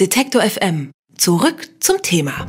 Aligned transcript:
Detektor 0.00 0.40
FM. 0.40 0.92
Zurück 1.18 1.68
zum 1.80 2.00
Thema. 2.00 2.46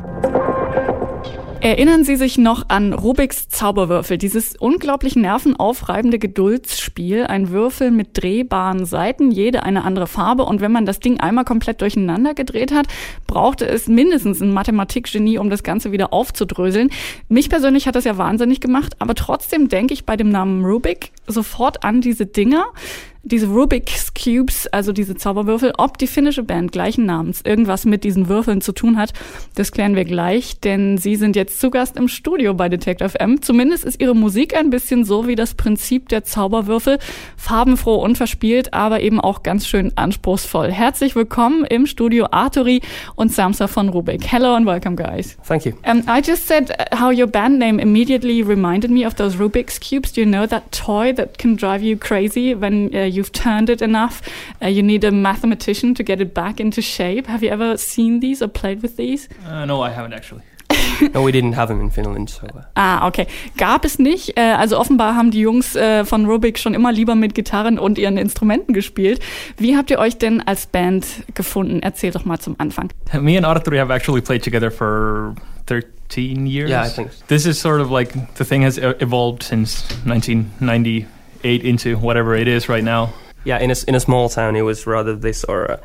Erinnern 1.60 2.02
Sie 2.02 2.16
sich 2.16 2.38
noch 2.38 2.70
an 2.70 2.94
Rubiks 2.94 3.50
Zauberwürfel, 3.50 4.16
dieses 4.16 4.56
unglaublich 4.56 5.16
nervenaufreibende 5.16 6.18
Geduldsspiel, 6.18 7.24
ein 7.26 7.50
Würfel 7.50 7.90
mit 7.90 8.20
drehbaren 8.20 8.86
Seiten, 8.86 9.30
jede 9.30 9.64
eine 9.64 9.84
andere 9.84 10.06
Farbe 10.06 10.44
und 10.44 10.62
wenn 10.62 10.72
man 10.72 10.86
das 10.86 10.98
Ding 10.98 11.20
einmal 11.20 11.44
komplett 11.44 11.82
durcheinander 11.82 12.32
gedreht 12.32 12.72
hat, 12.72 12.86
brauchte 13.26 13.68
es 13.68 13.86
mindestens 13.86 14.40
ein 14.40 14.50
Mathematikgenie, 14.54 15.36
um 15.36 15.50
das 15.50 15.62
Ganze 15.62 15.92
wieder 15.92 16.14
aufzudröseln. 16.14 16.88
Mich 17.28 17.50
persönlich 17.50 17.86
hat 17.86 17.96
das 17.96 18.04
ja 18.04 18.16
wahnsinnig 18.16 18.60
gemacht, 18.60 18.94
aber 18.98 19.14
trotzdem 19.14 19.68
denke 19.68 19.92
ich 19.92 20.06
bei 20.06 20.16
dem 20.16 20.30
Namen 20.30 20.64
Rubik 20.64 21.12
sofort 21.26 21.84
an 21.84 22.00
diese 22.00 22.24
Dinger 22.24 22.64
diese 23.24 23.46
Rubik's 23.46 24.12
Cubes, 24.14 24.66
also 24.66 24.92
diese 24.92 25.14
Zauberwürfel, 25.14 25.72
ob 25.78 25.96
die 25.96 26.08
finnische 26.08 26.42
Band 26.42 26.72
gleichen 26.72 27.06
Namens 27.06 27.42
irgendwas 27.44 27.84
mit 27.84 28.02
diesen 28.02 28.28
Würfeln 28.28 28.60
zu 28.60 28.72
tun 28.72 28.96
hat, 28.96 29.12
das 29.54 29.70
klären 29.70 29.94
wir 29.94 30.04
gleich, 30.04 30.58
denn 30.60 30.98
sie 30.98 31.14
sind 31.14 31.36
jetzt 31.36 31.60
zu 31.60 31.70
Gast 31.70 31.96
im 31.96 32.08
Studio 32.08 32.54
bei 32.54 32.68
Detect 32.68 33.00
FM. 33.00 33.40
Zumindest 33.40 33.84
ist 33.84 34.00
ihre 34.00 34.16
Musik 34.16 34.56
ein 34.56 34.70
bisschen 34.70 35.04
so 35.04 35.28
wie 35.28 35.36
das 35.36 35.54
Prinzip 35.54 36.08
der 36.08 36.24
Zauberwürfel, 36.24 36.98
farbenfroh 37.36 37.96
und 37.96 38.16
verspielt, 38.16 38.74
aber 38.74 39.00
eben 39.00 39.20
auch 39.20 39.44
ganz 39.44 39.68
schön 39.68 39.92
anspruchsvoll. 39.96 40.72
Herzlich 40.72 41.14
willkommen 41.14 41.64
im 41.64 41.86
Studio 41.86 42.26
Arturi 42.32 42.80
und 43.14 43.32
Samsa 43.32 43.68
von 43.68 43.88
Rubik. 43.88 44.30
Hello 44.30 44.54
and 44.54 44.66
welcome 44.66 44.96
guys. 44.96 45.36
Thank 45.46 45.64
you. 45.64 45.72
Um, 45.86 46.02
I 46.08 46.20
just 46.24 46.48
said 46.48 46.70
uh, 46.70 46.96
how 46.96 47.12
your 47.12 47.28
band 47.28 47.60
name 47.60 47.80
immediately 47.80 48.42
reminded 48.42 48.90
me 48.90 49.06
of 49.06 49.14
those 49.14 49.36
Rubik's 49.38 49.78
cubes. 49.78 50.12
Do 50.12 50.22
you 50.22 50.26
know 50.26 50.46
that 50.46 50.72
toy 50.72 51.12
that 51.14 51.38
can 51.38 51.54
drive 51.56 51.82
you 51.82 51.96
crazy 51.96 52.54
when 52.54 52.90
uh, 52.94 53.11
you've 53.12 53.32
turned 53.32 53.70
it 53.70 53.82
enough. 53.82 54.22
Uh, 54.62 54.66
you 54.66 54.82
need 54.82 55.04
a 55.04 55.10
mathematician 55.10 55.94
to 55.94 56.02
get 56.02 56.20
it 56.20 56.34
back 56.34 56.60
into 56.60 56.82
shape. 56.82 57.26
Have 57.26 57.42
you 57.42 57.50
ever 57.50 57.76
seen 57.76 58.20
these 58.20 58.42
or 58.42 58.48
played 58.48 58.82
with 58.82 58.96
these? 58.96 59.28
Uh, 59.46 59.64
no, 59.64 59.82
I 59.82 59.90
haven't 59.90 60.14
actually. 60.14 60.42
no, 61.14 61.22
we 61.22 61.32
didn't 61.32 61.54
have 61.54 61.68
them 61.68 61.80
in 61.80 61.90
Finland. 61.90 62.30
So. 62.30 62.46
Uh. 62.46 62.62
Ah, 62.74 63.06
okay. 63.06 63.26
Gab 63.56 63.84
es 63.84 63.98
nicht. 63.98 64.36
Äh, 64.36 64.52
also 64.52 64.78
offenbar 64.78 65.14
haben 65.14 65.30
die 65.30 65.40
Jungs 65.40 65.74
äh, 65.76 66.04
von 66.04 66.26
Rubik 66.26 66.58
schon 66.58 66.74
immer 66.74 66.92
lieber 66.92 67.14
mit 67.14 67.34
Gitarren 67.34 67.78
und 67.78 67.98
ihren 67.98 68.16
Instrumenten 68.16 68.72
gespielt. 68.72 69.20
Wie 69.56 69.76
habt 69.76 69.90
ihr 69.90 69.98
euch 69.98 70.18
denn 70.18 70.40
als 70.40 70.66
Band 70.66 71.06
gefunden? 71.34 71.80
Erzähl 71.82 72.10
doch 72.10 72.24
mal 72.24 72.38
zum 72.38 72.56
Anfang. 72.58 72.90
Me 73.20 73.36
and 73.36 73.46
Arturi 73.46 73.78
have 73.78 73.92
actually 73.92 74.20
played 74.20 74.42
together 74.42 74.70
for 74.70 75.34
13 75.66 76.46
years. 76.46 76.70
Yeah, 76.70 76.86
I 76.86 76.88
think 76.88 77.12
so. 77.12 77.24
This 77.28 77.46
is 77.46 77.60
sort 77.60 77.80
of 77.80 77.90
like 77.90 78.12
the 78.36 78.44
thing 78.44 78.62
has 78.64 78.78
evolved 78.78 79.42
since 79.42 79.84
1990 80.04 81.06
eight 81.44 81.64
into 81.64 81.96
whatever 81.96 82.34
it 82.34 82.48
is 82.48 82.68
right 82.68 82.84
now. 82.84 83.12
Yeah, 83.44 83.58
in 83.58 83.70
a, 83.70 83.74
in 83.88 83.94
a 83.94 84.00
small 84.00 84.28
town, 84.28 84.56
it 84.56 84.62
was 84.62 84.86
rather 84.86 85.16
this 85.16 85.44
or 85.44 85.70
uh, 85.70 85.80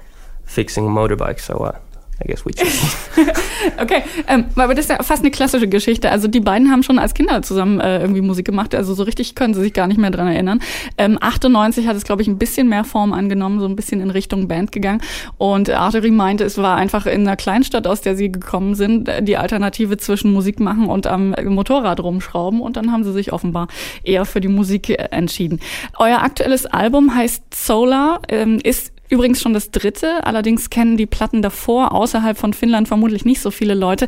fixing 0.46 0.86
a 0.86 0.90
motorbike. 0.90 1.40
So 1.40 1.56
uh, 1.58 1.80
I 2.24 2.28
guess 2.28 2.44
we 2.46 2.52
okay, 3.82 4.04
ähm, 4.28 4.46
aber 4.56 4.74
das 4.74 4.86
ist 4.86 4.90
ja 4.90 5.04
fast 5.04 5.22
eine 5.22 5.30
klassische 5.30 5.68
Geschichte. 5.68 6.10
Also 6.10 6.28
die 6.28 6.40
beiden 6.40 6.72
haben 6.72 6.82
schon 6.82 6.98
als 6.98 7.14
Kinder 7.14 7.42
zusammen 7.44 7.80
äh, 7.80 8.00
irgendwie 8.00 8.22
Musik 8.22 8.46
gemacht. 8.46 8.74
Also 8.74 8.96
so 8.96 9.04
richtig 9.04 9.36
können 9.36 9.54
sie 9.54 9.62
sich 9.62 9.74
gar 9.74 9.88
nicht 9.88 10.00
mehr 10.00 10.10
dran 10.10 10.28
erinnern. 10.28 10.60
Ähm, 10.98 11.18
98 11.22 11.88
hat 11.88 11.96
es, 11.96 12.04
glaube 12.04 12.24
ich, 12.24 12.28
ein 12.28 12.40
bisschen 12.40 12.70
mehr 12.70 12.84
Form 12.84 13.14
angenommen, 13.14 13.60
so 13.60 13.68
ein 13.68 13.76
bisschen 13.76 14.02
in 14.02 14.10
Richtung 14.10 14.48
Band 14.48 14.72
gegangen. 14.72 15.02
Und 15.38 15.70
Artery 15.70 16.10
meinte, 16.10 16.44
es 16.44 16.58
war 16.58 16.78
einfach 16.78 17.06
in 17.06 17.22
einer 17.22 17.36
Kleinstadt, 17.36 17.86
aus 17.86 18.02
der 18.02 18.16
sie 18.16 18.32
gekommen 18.32 18.74
sind, 18.74 19.10
die 19.22 19.38
Alternative 19.38 19.98
zwischen 19.98 20.34
Musik 20.34 20.60
machen 20.60 20.88
und 20.88 21.06
am 21.06 21.36
Motorrad 21.44 22.00
rumschrauben. 22.00 22.62
Und 22.62 22.78
dann 22.78 22.92
haben 22.92 23.04
sie 23.04 23.14
sich 23.14 23.32
offenbar 23.32 23.68
eher 24.04 24.26
für 24.26 24.42
die 24.42 24.48
Musik 24.48 24.90
äh, 24.90 24.96
entschieden. 25.12 25.60
Euer 26.00 26.24
aktuelles 26.24 26.66
Album 26.66 27.14
heißt 27.14 27.54
Solar, 27.54 28.22
ähm, 28.30 28.60
ist 28.64 28.92
Übrigens 29.10 29.42
schon 29.42 29.54
das 29.54 29.72
dritte, 29.72 30.26
allerdings 30.26 30.70
kennen 30.70 30.98
die 30.98 31.06
Platten 31.06 31.42
davor 31.42 31.94
außerhalb 31.94 32.38
von 32.38 32.54
Finnland 32.54 32.88
vermutlich 32.88 33.26
nicht 33.26 33.42
so 33.42 33.52
viele 33.52 33.74
Leute. 33.74 34.08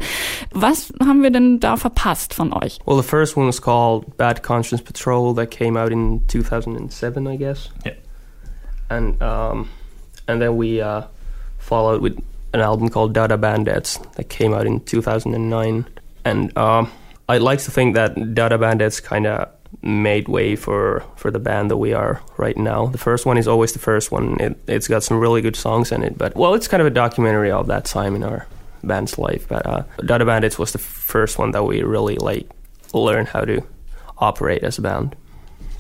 Was 0.52 0.92
haben 1.02 1.24
wir 1.24 1.32
denn 1.32 1.60
da 1.60 1.78
verpasst 1.78 2.34
von 2.34 2.54
euch? 2.54 2.80
Well, 2.86 3.02
the 3.02 3.08
first 3.08 3.38
one 3.38 3.48
was 3.48 3.62
called 3.62 4.18
Bad 4.18 4.44
Conscience 4.44 4.84
Patrol 4.84 5.34
that 5.36 5.52
came 5.52 5.80
out 5.80 5.92
in 5.92 6.28
2007, 6.28 7.28
I 7.28 7.38
guess. 7.38 7.70
Yeah. 7.86 7.94
And 8.90 9.22
um, 9.22 9.70
and 10.28 10.42
then 10.42 10.58
we 10.58 10.82
uh, 10.82 11.04
followed 11.60 12.02
with 12.02 12.18
an 12.54 12.62
album 12.62 12.90
called 12.90 13.14
Dada 13.14 13.38
Bandits 13.38 14.00
that 14.16 14.30
came 14.30 14.54
out 14.54 14.66
in 14.66 14.84
2009. 14.84 15.86
And 16.26 16.58
um, 16.58 16.92
I'd 17.28 17.42
like 17.42 17.60
to 17.60 17.72
think 17.72 17.96
that 17.96 18.34
Dada 18.34 18.58
Bandits 18.58 19.00
kind 19.00 19.28
of 19.28 19.50
made 19.82 20.28
way 20.28 20.56
for 20.56 21.04
for 21.16 21.32
the 21.32 21.40
band 21.40 21.70
that 21.72 21.78
we 21.78 21.94
are 21.94 22.22
right 22.38 22.58
now. 22.58 22.88
The 22.88 22.98
first 22.98 23.26
one 23.26 23.38
is 23.38 23.48
always 23.48 23.74
the 23.74 23.80
first 23.80 24.12
one. 24.12 24.38
It, 24.40 24.58
it's 24.68 24.88
got 24.88 25.04
some 25.04 25.20
really 25.20 25.42
good 25.42 25.56
songs 25.56 25.92
in 25.92 26.04
it, 26.04 26.18
but 26.18 26.36
well, 26.36 26.54
it's 26.54 26.68
kind 26.68 26.82
of 26.82 26.88
a 26.88 26.92
documentary 26.92 27.52
of 27.52 27.68
that 27.68 27.86
time 27.86 28.16
in 28.16 28.24
our 28.24 28.48
band's 28.84 29.18
life. 29.18 29.48
But 29.48 29.66
uh, 29.66 29.84
Dada 30.06 30.26
Bandits 30.26 30.60
was 30.60 30.72
the 30.72 30.80
first 30.80 31.38
one 31.38 31.52
that 31.52 31.64
we 31.64 31.84
really 31.84 32.16
like 32.16 32.50
learned 32.94 33.30
how 33.30 33.46
to 33.46 33.62
operate 34.18 34.64
as 34.64 34.78
a 34.78 34.82
band. 34.82 35.16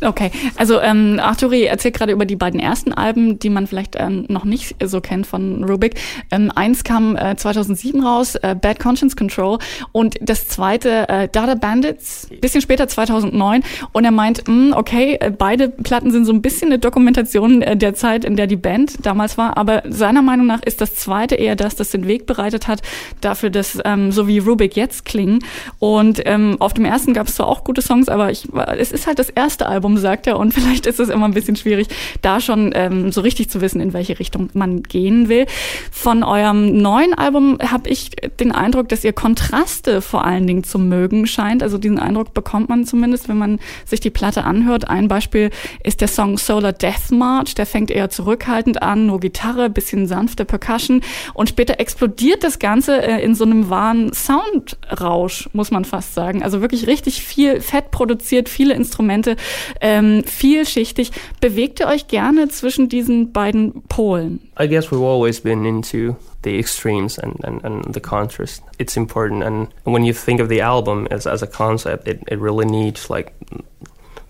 Okay, 0.01 0.31
also 0.55 0.79
ähm, 0.79 1.19
Arturi 1.21 1.63
erzählt 1.63 1.95
gerade 1.95 2.13
über 2.13 2.25
die 2.25 2.35
beiden 2.37 2.59
ersten 2.59 2.93
Alben, 2.93 3.37
die 3.39 3.49
man 3.49 3.67
vielleicht 3.67 3.95
ähm, 3.97 4.25
noch 4.29 4.45
nicht 4.45 4.75
so 4.83 5.01
kennt 5.01 5.27
von 5.27 5.63
Rubik. 5.63 5.95
Ähm, 6.31 6.51
eins 6.55 6.83
kam 6.83 7.17
äh, 7.17 7.35
2007 7.35 8.03
raus, 8.03 8.35
äh, 8.35 8.55
Bad 8.55 8.79
Conscience 8.79 9.15
Control, 9.15 9.57
und 9.91 10.15
das 10.21 10.47
zweite 10.47 11.09
äh, 11.09 11.27
Dada 11.27 11.55
Bandits, 11.55 12.29
bisschen 12.41 12.61
später 12.61 12.87
2009. 12.87 13.63
Und 13.91 14.05
er 14.05 14.11
meint, 14.11 14.47
mh, 14.47 14.53
hm, 14.53 14.73
okay, 14.75 15.17
äh, 15.19 15.31
beide 15.31 15.69
Platten 15.69 16.11
sind 16.11 16.25
so 16.25 16.31
ein 16.31 16.41
bisschen 16.41 16.69
eine 16.69 16.79
Dokumentation 16.79 17.61
äh, 17.61 17.75
der 17.75 17.93
Zeit, 17.93 18.23
in 18.23 18.35
der 18.35 18.47
die 18.47 18.55
Band 18.55 19.05
damals 19.05 19.37
war. 19.37 19.57
Aber 19.57 19.83
seiner 19.89 20.21
Meinung 20.21 20.47
nach 20.47 20.63
ist 20.63 20.79
das 20.81 20.95
zweite 20.95 21.35
eher 21.35 21.55
das, 21.55 21.75
das 21.75 21.91
den 21.91 22.07
Weg 22.07 22.25
bereitet 22.25 22.67
hat 22.67 22.81
dafür, 23.21 23.49
dass 23.49 23.79
ähm, 23.83 24.11
so 24.11 24.27
wie 24.27 24.39
Rubik 24.39 24.75
jetzt 24.75 25.05
klingen. 25.05 25.39
Und 25.79 26.21
ähm, 26.25 26.57
auf 26.59 26.73
dem 26.73 26.85
ersten 26.85 27.13
gab 27.13 27.27
es 27.27 27.35
zwar 27.35 27.47
auch 27.47 27.63
gute 27.63 27.81
Songs, 27.81 28.07
aber 28.07 28.31
ich, 28.31 28.47
es 28.77 28.91
ist 28.91 29.07
halt 29.07 29.19
das 29.19 29.29
erste 29.29 29.65
Album 29.65 29.88
Album, 29.89 29.97
sagt 29.97 30.27
er. 30.27 30.37
Und 30.37 30.53
vielleicht 30.59 30.85
ist 30.85 30.99
es 30.99 31.09
immer 31.09 31.25
ein 31.25 31.33
bisschen 31.33 31.55
schwierig, 31.55 31.87
da 32.21 32.39
schon 32.39 32.71
ähm, 32.75 33.11
so 33.11 33.21
richtig 33.21 33.49
zu 33.49 33.61
wissen, 33.61 33.81
in 33.81 33.93
welche 33.93 34.19
Richtung 34.19 34.49
man 34.53 34.83
gehen 34.83 35.29
will. 35.29 35.45
Von 35.91 36.23
eurem 36.23 36.81
neuen 36.81 37.13
Album 37.13 37.57
habe 37.61 37.89
ich 37.89 38.11
den 38.39 38.51
Eindruck, 38.51 38.89
dass 38.89 39.03
ihr 39.03 39.13
Kontraste 39.13 40.01
vor 40.01 40.23
allen 40.23 40.47
Dingen 40.47 40.63
zu 40.63 40.79
mögen 40.79 41.27
scheint. 41.27 41.63
Also 41.63 41.77
diesen 41.77 41.99
Eindruck 41.99 42.33
bekommt 42.33 42.69
man 42.69 42.85
zumindest, 42.85 43.29
wenn 43.29 43.37
man 43.37 43.59
sich 43.85 43.99
die 43.99 44.09
Platte 44.09 44.43
anhört. 44.43 44.87
Ein 44.87 45.07
Beispiel 45.07 45.49
ist 45.83 46.01
der 46.01 46.07
Song 46.07 46.37
Solar 46.37 46.73
Death 46.73 47.11
March. 47.11 47.55
Der 47.55 47.65
fängt 47.65 47.91
eher 47.91 48.09
zurückhaltend 48.09 48.81
an, 48.81 49.07
nur 49.07 49.19
Gitarre, 49.19 49.69
bisschen 49.69 50.07
sanfte 50.07 50.45
Percussion. 50.45 51.01
Und 51.33 51.49
später 51.49 51.79
explodiert 51.79 52.43
das 52.43 52.59
Ganze 52.59 53.01
äh, 53.01 53.23
in 53.23 53.35
so 53.35 53.45
einem 53.45 53.69
wahren 53.69 54.11
Soundrausch, 54.13 55.49
muss 55.53 55.71
man 55.71 55.85
fast 55.85 56.13
sagen. 56.13 56.43
Also 56.43 56.61
wirklich 56.61 56.87
richtig 56.87 57.21
viel 57.21 57.61
Fett 57.61 57.91
produziert, 57.91 58.49
viele 58.49 58.73
Instrumente 58.73 59.35
ähm, 59.81 60.23
vielschichtig. 60.25 61.11
Bewegt 61.39 61.79
ihr 61.79 61.87
euch 61.87 62.07
gerne 62.07 62.49
zwischen 62.49 62.89
diesen 62.89 63.31
beiden 63.31 63.83
Polen? 63.87 64.39
I 64.59 64.67
guess 64.67 64.91
we've 64.91 65.03
always 65.03 65.41
been 65.41 65.65
into 65.65 66.15
the 66.43 66.57
extremes 66.57 67.17
and, 67.17 67.35
and, 67.43 67.63
and 67.63 67.93
the 67.93 67.99
contrast. 67.99 68.63
It's 68.77 68.95
important. 68.95 69.43
And 69.43 69.67
when 69.83 70.03
you 70.03 70.13
think 70.13 70.39
of 70.39 70.49
the 70.49 70.61
album 70.61 71.07
as, 71.11 71.27
as 71.27 71.41
a 71.41 71.47
concept, 71.47 72.07
it, 72.07 72.23
it 72.27 72.39
really 72.39 72.65
needs 72.65 73.09
like 73.09 73.33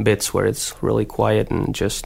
bits 0.01 0.33
where 0.33 0.45
it's 0.45 0.73
really 0.81 1.05
quiet 1.05 1.51
and 1.51 1.75
just 1.75 2.05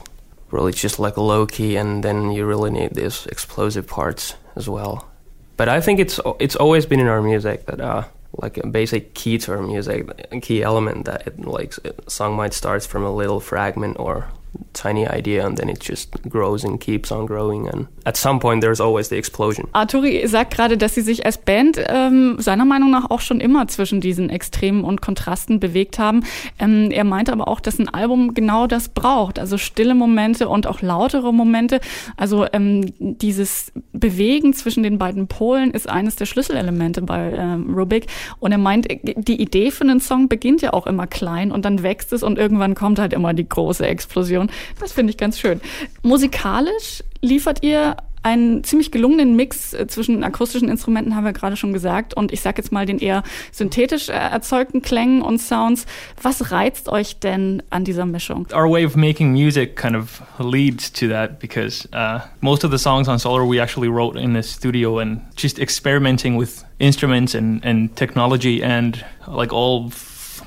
really 0.50 0.72
just 0.72 0.98
like 0.98 1.16
low 1.16 1.46
key, 1.46 1.76
and 1.76 2.02
then 2.02 2.30
you 2.30 2.46
really 2.46 2.70
need 2.70 2.94
these 2.94 3.26
explosive 3.26 3.86
parts 3.86 4.36
as 4.56 4.68
well. 4.68 5.08
But 5.56 5.68
I 5.68 5.80
think 5.80 6.00
it's 6.00 6.20
it's 6.38 6.56
always 6.56 6.86
been 6.86 7.00
in 7.00 7.06
our 7.06 7.22
music 7.22 7.66
that 7.66 7.80
uh, 7.80 8.04
like 8.38 8.58
a 8.58 8.66
basic 8.66 9.14
key 9.14 9.38
to 9.38 9.52
our 9.52 9.62
music, 9.62 10.08
a 10.30 10.40
key 10.40 10.62
element 10.62 11.04
that 11.06 11.26
it 11.26 11.44
like 11.44 11.74
a 11.84 12.10
song 12.10 12.34
might 12.36 12.52
start 12.52 12.84
from 12.84 13.04
a 13.04 13.14
little 13.14 13.40
fragment 13.40 13.98
or 13.98 14.28
tiny 14.72 15.06
idea 15.06 15.46
and 15.46 15.58
then 15.58 15.68
it 15.68 15.82
just 15.82 16.10
grows 16.28 16.64
and 16.64 16.80
keeps 16.80 17.10
on 17.10 17.26
growing 17.26 17.68
and 17.68 17.86
at 18.04 18.16
some 18.16 18.38
point 18.40 18.60
there's 18.60 18.80
always 18.80 19.08
the 19.08 19.16
explosion. 19.16 19.68
Arturi 19.72 20.26
sagt 20.26 20.54
gerade, 20.54 20.76
dass 20.76 20.94
sie 20.94 21.00
sich 21.00 21.24
als 21.24 21.38
Band 21.38 21.80
ähm, 21.86 22.36
seiner 22.38 22.64
Meinung 22.64 22.90
nach 22.90 23.10
auch 23.10 23.20
schon 23.20 23.40
immer 23.40 23.66
zwischen 23.68 24.00
diesen 24.00 24.30
Extremen 24.30 24.84
und 24.84 25.00
Kontrasten 25.00 25.60
bewegt 25.60 25.98
haben. 25.98 26.24
Ähm, 26.58 26.90
er 26.90 27.04
meinte 27.04 27.32
aber 27.32 27.48
auch, 27.48 27.60
dass 27.60 27.78
ein 27.78 27.88
Album 27.88 28.34
genau 28.34 28.66
das 28.66 28.88
braucht, 28.88 29.38
also 29.38 29.58
stille 29.58 29.94
Momente 29.94 30.48
und 30.48 30.66
auch 30.66 30.82
lautere 30.82 31.32
Momente. 31.32 31.80
Also 32.16 32.46
ähm, 32.52 32.92
dieses 32.98 33.72
Bewegen 33.92 34.52
zwischen 34.52 34.82
den 34.82 34.98
beiden 34.98 35.28
Polen 35.28 35.70
ist 35.70 35.88
eines 35.88 36.16
der 36.16 36.26
Schlüsselelemente 36.26 37.02
bei 37.02 37.32
ähm, 37.32 37.74
Rubik 37.74 38.06
und 38.40 38.52
er 38.52 38.58
meint, 38.58 38.88
die 39.02 39.40
Idee 39.40 39.70
für 39.70 39.84
einen 39.84 40.00
Song 40.00 40.28
beginnt 40.28 40.62
ja 40.62 40.72
auch 40.72 40.86
immer 40.86 41.06
klein 41.06 41.52
und 41.52 41.64
dann 41.64 41.82
wächst 41.82 42.12
es 42.12 42.22
und 42.22 42.38
irgendwann 42.38 42.74
kommt 42.74 42.98
halt 42.98 43.12
immer 43.12 43.34
die 43.34 43.48
große 43.48 43.86
Explosion. 43.86 44.43
Das 44.80 44.92
finde 44.92 45.10
ich 45.10 45.16
ganz 45.16 45.38
schön. 45.38 45.60
Musikalisch 46.02 47.02
liefert 47.20 47.62
ihr 47.62 47.96
einen 48.24 48.64
ziemlich 48.64 48.90
gelungenen 48.90 49.36
Mix 49.36 49.74
äh, 49.74 49.86
zwischen 49.86 50.24
akustischen 50.24 50.68
Instrumenten, 50.68 51.14
haben 51.14 51.24
wir 51.24 51.34
gerade 51.34 51.56
schon 51.56 51.72
gesagt, 51.72 52.14
und 52.14 52.32
ich 52.32 52.40
sage 52.40 52.60
jetzt 52.60 52.72
mal 52.72 52.86
den 52.86 52.98
eher 52.98 53.22
synthetisch 53.52 54.08
äh, 54.08 54.12
erzeugten 54.12 54.80
Klängen 54.82 55.20
und 55.20 55.38
Sounds. 55.38 55.86
Was 56.22 56.50
reizt 56.50 56.88
euch 56.88 57.20
denn 57.20 57.62
an 57.68 57.84
dieser 57.84 58.06
Mischung? 58.06 58.46
Our 58.52 58.70
way 58.70 58.86
of 58.86 58.96
making 58.96 59.32
music 59.32 59.76
kind 59.76 59.94
of 59.94 60.22
leads 60.38 60.90
to 60.94 61.06
that 61.08 61.38
because 61.38 61.86
uh, 61.92 62.20
most 62.40 62.64
of 62.64 62.70
the 62.70 62.78
songs 62.78 63.08
on 63.08 63.18
Solar 63.18 63.46
we 63.46 63.60
actually 63.60 63.90
wrote 63.90 64.18
in 64.18 64.34
the 64.34 64.42
studio 64.42 64.98
and 64.98 65.20
just 65.36 65.58
experimenting 65.58 66.38
with 66.38 66.64
instruments 66.78 67.34
and, 67.34 67.62
and 67.62 67.94
technology 67.94 68.62
and 68.62 69.04
like 69.28 69.52
all 69.52 69.92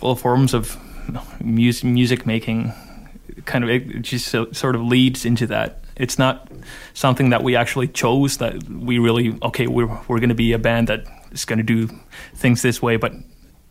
all 0.01 0.15
forms 0.15 0.53
of 0.53 0.77
music 1.39 1.83
music 1.83 2.25
making 2.25 2.73
kind 3.47 3.63
of 3.63 3.69
it 3.71 4.01
just 4.03 4.27
sort 4.29 4.75
of 4.75 4.81
leads 4.81 5.25
into 5.25 5.47
that. 5.47 5.79
It's 5.95 6.19
not 6.19 6.51
something 6.93 7.31
that 7.31 7.41
we 7.41 7.55
actually 7.55 7.87
chose 7.87 8.37
that 8.37 8.63
we 8.69 8.99
really 8.99 9.35
okay 9.41 9.65
we're 9.65 9.87
we're 10.07 10.19
going 10.19 10.29
to 10.29 10.35
be 10.35 10.53
a 10.53 10.59
band 10.59 10.89
that 10.89 11.05
is 11.31 11.45
going 11.45 11.57
to 11.57 11.63
do 11.63 11.89
things 12.35 12.61
this 12.61 12.81
way 12.81 12.97
but 12.97 13.13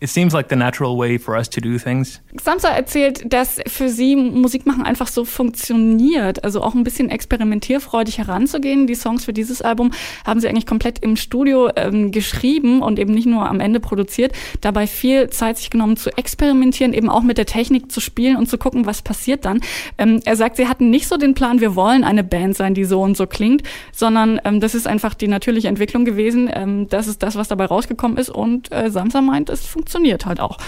it 0.06 0.12
seems 0.12 0.32
like 0.32 0.48
the 0.48 0.56
natural 0.56 0.96
way 0.96 1.18
for 1.18 1.34
us 1.34 1.50
to 1.50 1.60
do 1.60 1.78
things. 1.78 2.20
Samsa 2.40 2.68
erzählt, 2.68 3.32
dass 3.32 3.58
für 3.66 3.88
sie 3.88 4.14
Musik 4.14 4.64
machen 4.64 4.84
einfach 4.84 5.08
so 5.08 5.24
funktioniert, 5.24 6.44
also 6.44 6.62
auch 6.62 6.76
ein 6.76 6.84
bisschen 6.84 7.10
experimentierfreudig 7.10 8.18
heranzugehen. 8.18 8.86
Die 8.86 8.94
Songs 8.94 9.24
für 9.24 9.32
dieses 9.32 9.62
Album 9.62 9.90
haben 10.24 10.38
sie 10.38 10.48
eigentlich 10.48 10.66
komplett 10.66 11.00
im 11.00 11.16
Studio 11.16 11.70
ähm, 11.74 12.12
geschrieben 12.12 12.82
und 12.82 13.00
eben 13.00 13.14
nicht 13.14 13.26
nur 13.26 13.48
am 13.48 13.58
Ende 13.58 13.80
produziert. 13.80 14.32
Dabei 14.60 14.86
viel 14.86 15.28
Zeit 15.30 15.58
sich 15.58 15.70
genommen 15.70 15.96
zu 15.96 16.16
experimentieren, 16.16 16.92
eben 16.92 17.08
auch 17.08 17.22
mit 17.22 17.36
der 17.36 17.46
Technik 17.46 17.90
zu 17.90 18.00
spielen 18.00 18.36
und 18.36 18.48
zu 18.48 18.58
gucken, 18.58 18.86
was 18.86 19.02
passiert 19.02 19.44
dann. 19.44 19.60
Ähm, 19.98 20.20
er 20.24 20.36
sagt, 20.36 20.56
sie 20.56 20.68
hatten 20.68 20.88
nicht 20.88 21.08
so 21.08 21.16
den 21.16 21.34
Plan, 21.34 21.60
wir 21.60 21.74
wollen 21.74 22.04
eine 22.04 22.22
Band 22.22 22.56
sein, 22.56 22.74
die 22.74 22.84
so 22.84 23.02
und 23.02 23.16
so 23.16 23.26
klingt, 23.26 23.64
sondern 23.90 24.40
ähm, 24.44 24.60
das 24.60 24.76
ist 24.76 24.86
einfach 24.86 25.14
die 25.14 25.26
natürliche 25.26 25.66
Entwicklung 25.66 26.04
gewesen. 26.04 26.48
Ähm, 26.52 26.88
das 26.88 27.08
ist 27.08 27.24
das, 27.24 27.34
was 27.34 27.48
dabei 27.48 27.64
rausgekommen 27.64 28.18
ist 28.18 28.30
und 28.30 28.70
äh, 28.70 28.88
Samsa 28.88 29.20
meint, 29.20 29.50
es 29.50 29.66
funktioniert 29.66 29.95
funktioniert 29.96 30.26
halt 30.26 30.40
auch. 30.40 30.58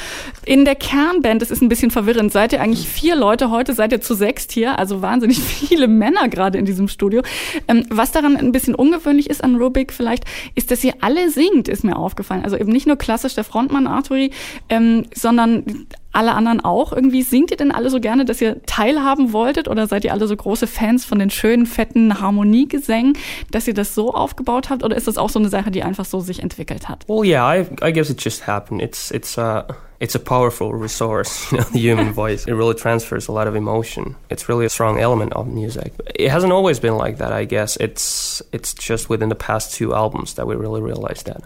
In 0.46 0.64
der 0.64 0.74
Kernband, 0.74 1.42
das 1.42 1.50
ist 1.50 1.60
ein 1.60 1.68
bisschen 1.68 1.90
verwirrend, 1.90 2.32
seid 2.32 2.52
ihr 2.52 2.60
eigentlich 2.62 2.88
vier 2.88 3.14
Leute, 3.14 3.50
heute 3.50 3.74
seid 3.74 3.92
ihr 3.92 4.00
zu 4.00 4.14
sechst 4.14 4.52
hier, 4.52 4.78
also 4.78 5.02
wahnsinnig 5.02 5.38
viele 5.68 5.86
Männer 5.86 6.28
gerade 6.28 6.58
in 6.58 6.64
diesem 6.64 6.88
Studio. 6.88 7.22
Ähm, 7.68 7.84
was 7.90 8.10
daran 8.12 8.36
ein 8.36 8.52
bisschen 8.52 8.74
ungewöhnlich 8.74 9.28
ist 9.28 9.44
an 9.44 9.56
Rubik 9.56 9.92
vielleicht, 9.92 10.24
ist, 10.54 10.70
dass 10.70 10.82
ihr 10.82 10.94
alle 11.00 11.30
singt, 11.30 11.68
ist 11.68 11.84
mir 11.84 11.96
aufgefallen. 11.96 12.42
Also 12.44 12.56
eben 12.56 12.72
nicht 12.72 12.86
nur 12.86 12.96
klassisch 12.96 13.34
der 13.34 13.44
Frontmann 13.44 13.86
Arturi, 13.86 14.30
ähm, 14.70 15.04
sondern 15.14 15.86
alle 16.12 16.34
anderen 16.34 16.60
auch 16.64 16.92
irgendwie? 16.92 17.22
Singt 17.22 17.50
ihr 17.50 17.56
denn 17.56 17.70
alle 17.70 17.90
so 17.90 18.00
gerne, 18.00 18.24
dass 18.24 18.40
ihr 18.40 18.62
teilhaben 18.64 19.32
wolltet 19.32 19.68
oder 19.68 19.86
seid 19.86 20.04
ihr 20.04 20.12
alle 20.12 20.26
so 20.26 20.36
große 20.36 20.66
Fans 20.66 21.04
von 21.04 21.18
den 21.18 21.30
schönen, 21.30 21.66
fetten 21.66 22.20
Harmoniegesängen, 22.20 23.16
dass 23.50 23.68
ihr 23.68 23.74
das 23.74 23.94
so 23.94 24.14
aufgebaut 24.14 24.70
habt 24.70 24.82
oder 24.84 24.96
ist 24.96 25.06
das 25.06 25.18
auch 25.18 25.28
so 25.28 25.38
eine 25.38 25.48
Sache, 25.48 25.70
die 25.70 25.82
einfach 25.82 26.04
so 26.04 26.20
sich 26.20 26.42
entwickelt 26.42 26.88
hat? 26.88 27.04
Well, 27.08 27.24
yeah, 27.24 27.46
I, 27.46 27.66
I 27.82 27.92
guess 27.92 28.10
it 28.10 28.24
just 28.24 28.46
happened. 28.46 28.82
It's, 28.82 29.10
it's, 29.10 29.36
uh, 29.36 29.64
it's 30.00 30.14
a 30.14 30.18
powerful 30.18 30.72
resource, 30.72 31.46
you 31.52 31.58
know, 31.58 31.64
the 31.72 31.78
human 31.78 32.12
voice. 32.14 32.46
It 32.46 32.54
really 32.54 32.74
transfers 32.74 33.28
a 33.28 33.32
lot 33.32 33.46
of 33.46 33.54
emotion. 33.54 34.16
It's 34.30 34.48
really 34.48 34.64
a 34.64 34.70
strong 34.70 34.98
element 34.98 35.34
of 35.34 35.46
music. 35.46 35.92
It 36.14 36.30
hasn't 36.30 36.52
always 36.52 36.80
been 36.80 36.96
like 36.96 37.18
that, 37.18 37.32
I 37.32 37.44
guess. 37.44 37.76
It's, 37.76 38.42
it's 38.52 38.72
just 38.72 39.10
within 39.10 39.28
the 39.28 39.34
past 39.34 39.74
two 39.74 39.94
albums 39.94 40.34
that 40.34 40.46
we 40.46 40.56
really 40.56 40.80
realized 40.80 41.26
that 41.26 41.42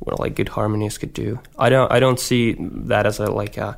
what 0.00 0.18
like 0.18 0.36
good 0.36 0.48
harmonies 0.48 0.96
could 0.96 1.12
do. 1.12 1.38
I 1.58 1.68
don't, 1.68 1.90
I 1.92 2.00
don't 2.00 2.20
see 2.20 2.56
that 2.58 3.04
as 3.04 3.18
a, 3.18 3.26
like 3.30 3.56
a, 3.56 3.76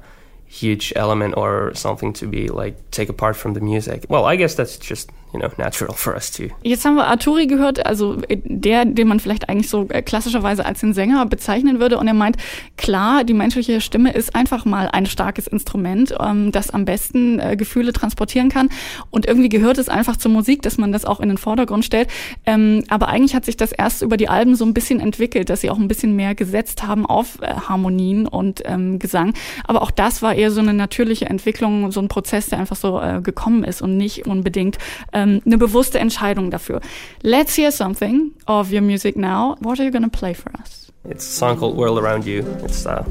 huge 0.51 0.93
element 0.97 1.35
or 1.37 1.73
something 1.75 2.13
to 2.13 2.27
be 2.27 2.49
like 2.49 2.91
take 2.91 3.09
apart 3.09 3.37
from 3.37 3.55
the 3.55 3.61
music. 3.61 4.05
Well, 4.09 4.25
I 4.25 4.35
guess 4.35 4.57
that's 4.57 4.77
just 4.79 5.11
you 5.33 5.41
know, 5.41 5.49
natural 5.57 5.95
for 5.95 6.15
us 6.15 6.31
too. 6.31 6.49
Jetzt 6.63 6.85
haben 6.85 6.97
wir 6.97 7.07
Arturi 7.07 7.47
gehört, 7.47 7.85
also 7.87 8.17
der, 8.29 8.85
den 8.85 9.09
man 9.09 9.21
vielleicht 9.21 9.49
eigentlich 9.49 9.69
so 9.69 9.87
äh, 9.89 10.03
klassischerweise 10.03 10.65
als 10.65 10.81
den 10.81 10.95
Sänger 10.95 11.25
bezeichnen 11.27 11.81
würde. 11.81 11.99
Und 11.99 12.07
er 12.07 12.15
meint, 12.15 12.37
klar, 12.77 13.25
die 13.25 13.35
menschliche 13.35 13.81
Stimme 13.81 14.13
ist 14.13 14.35
einfach 14.35 14.65
mal 14.65 14.89
ein 14.89 15.07
starkes 15.07 15.47
Instrument, 15.47 16.15
ähm, 16.21 16.53
das 16.53 16.71
am 16.71 16.85
besten 16.85 17.39
äh, 17.39 17.57
Gefühle 17.57 17.93
transportieren 17.93 18.49
kann. 18.49 18.69
Und 19.11 19.27
irgendwie 19.27 19.49
gehört 19.49 19.79
es 19.79 19.89
einfach 19.89 20.17
zur 20.17 20.31
Musik, 20.31 20.63
dass 20.63 20.79
man 20.79 20.93
das 20.93 21.05
auch 21.05 21.21
in 21.21 21.29
den 21.29 21.39
Vordergrund 21.39 21.85
stellt. 21.85 22.09
Ähm, 22.47 22.85
aber 22.89 23.09
eigentlich 23.09 23.35
hat 23.35 23.45
sich 23.45 23.57
das 23.57 23.73
erst 23.73 24.03
über 24.03 24.17
die 24.17 24.29
Alben 24.29 24.55
so 24.55 24.65
ein 24.65 24.75
bisschen 24.75 25.01
entwickelt, 25.01 25.51
dass 25.51 25.61
sie 25.61 25.71
auch 25.71 25.79
ein 25.79 25.89
bisschen 25.89 26.17
mehr 26.17 26.35
gesetzt 26.35 26.87
haben 26.87 27.07
auf 27.07 27.41
äh, 27.41 27.55
Harmonien 27.69 28.27
und 28.27 28.63
ähm, 28.65 28.99
Gesang. 28.99 29.35
Aber 29.65 29.83
auch 29.83 29.91
das 29.91 30.23
war 30.23 30.35
eher 30.35 30.51
so 30.51 30.61
eine 30.61 30.75
natürliche 30.75 31.27
Entwicklung, 31.27 31.91
so 31.93 32.01
ein 32.01 32.09
Prozess, 32.09 32.49
der 32.49 32.59
einfach 32.59 32.77
so 32.77 33.01
äh, 33.01 33.21
gekommen 33.23 33.65
ist 33.65 33.83
und 33.83 33.97
nicht 33.97 34.27
unbedingt 34.27 34.79
ähm, 35.21 35.43
eine 35.45 35.59
bewusste 35.59 35.99
Entscheidung 35.99 36.51
dafür. 36.51 36.81
Let's 37.23 37.55
hear 37.55 37.73
something 37.73 38.33
of 38.47 38.73
your 38.73 38.83
music 38.83 39.17
now. 39.17 39.57
What 39.61 39.79
are 39.79 39.85
you 39.85 39.91
going 39.91 40.09
to 40.09 40.11
play 40.11 40.35
for 40.35 40.53
us? 40.61 40.91
It's 41.05 41.27
a 41.27 41.33
song 41.33 41.59
called 41.59 41.77
World 41.77 41.99
Around 41.99 42.27
You. 42.27 42.45
It's 42.65 42.87
uh, 42.87 43.05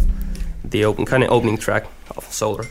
the 0.63 0.85
open 0.85 1.05
kind 1.05 1.23
of 1.23 1.31
opening 1.31 1.57
track 1.57 1.85
of 2.15 2.25
Solar. 2.31 2.65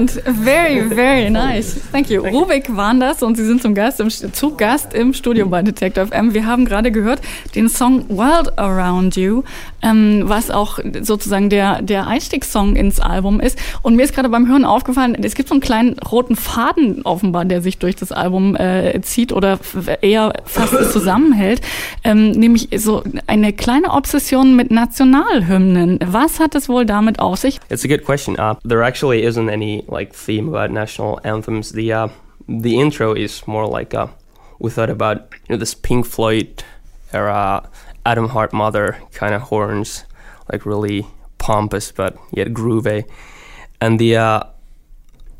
Excellent. 0.00 0.36
Very, 0.36 0.88
very 0.88 1.30
nice. 1.30 1.74
Thank 1.92 2.10
you. 2.10 2.22
Rubik 2.22 2.74
waren 2.74 3.00
das 3.00 3.22
und 3.22 3.36
Sie 3.36 3.44
sind 3.44 3.62
zum 3.62 3.74
Gast 3.74 4.00
im, 4.00 4.10
zu 4.10 4.56
Gast 4.56 4.94
im 4.94 5.12
Studio 5.12 5.46
bei 5.48 5.62
Detective 5.62 6.06
FM. 6.06 6.32
Wir 6.34 6.46
haben 6.46 6.64
gerade 6.64 6.90
gehört 6.90 7.20
den 7.54 7.68
Song 7.68 8.08
World 8.08 8.58
Around 8.58 9.16
You, 9.16 9.42
ähm, 9.82 10.22
was 10.26 10.50
auch 10.50 10.78
sozusagen 11.00 11.50
der, 11.50 11.82
der 11.82 12.06
Einstiegssong 12.06 12.76
ins 12.76 13.00
Album 13.00 13.40
ist. 13.40 13.58
Und 13.82 13.96
mir 13.96 14.02
ist 14.02 14.14
gerade 14.14 14.28
beim 14.28 14.48
Hören 14.48 14.64
aufgefallen, 14.64 15.16
es 15.22 15.34
gibt 15.34 15.48
so 15.48 15.54
einen 15.54 15.60
kleinen 15.60 15.98
roten 15.98 16.36
Faden 16.36 17.02
offenbar, 17.02 17.44
der 17.44 17.62
sich 17.62 17.78
durch 17.78 17.96
das 17.96 18.12
Album 18.12 18.56
äh, 18.56 19.00
zieht 19.02 19.32
oder 19.32 19.58
eher 20.02 20.32
fast 20.44 20.74
zusammenhält, 20.92 21.60
ähm, 22.04 22.32
nämlich 22.32 22.68
so 22.76 23.02
eine 23.26 23.52
kleine 23.52 23.90
Obsession 23.92 24.56
mit 24.56 24.70
Nationalhymnen. 24.70 25.98
Was 26.04 26.40
hat 26.40 26.54
es 26.54 26.68
wohl 26.68 26.86
damit 26.86 27.18
auf 27.18 27.38
sich? 27.38 27.60
It's 27.68 27.84
a 27.84 27.88
good 27.88 28.04
question. 28.04 28.36
Uh, 28.38 28.54
there 28.66 28.84
actually 28.84 29.24
isn't 29.24 29.50
any 29.50 29.84
like 29.88 30.14
theme 30.14 30.48
about 30.48 30.72
national 30.72 31.20
anthems. 31.24 31.72
The 31.72 31.92
uh, 31.92 32.08
the 32.48 32.80
intro 32.80 33.14
is 33.14 33.46
more 33.46 33.66
like 33.66 33.94
uh, 33.94 34.08
we 34.58 34.70
thought 34.70 34.90
about 34.90 35.34
you 35.48 35.54
know 35.54 35.58
this 35.58 35.74
Pink 35.74 36.06
Floyd 36.06 36.64
era 37.12 37.68
Adam 38.06 38.28
Hart 38.28 38.52
Mother 38.52 38.98
kind 39.12 39.34
of 39.34 39.42
horns, 39.42 40.04
like 40.50 40.66
really 40.66 41.06
pompous 41.38 41.92
but 41.92 42.16
yet 42.32 42.48
groovy, 42.48 43.08
and 43.80 43.98
the 43.98 44.16
uh, 44.16 44.42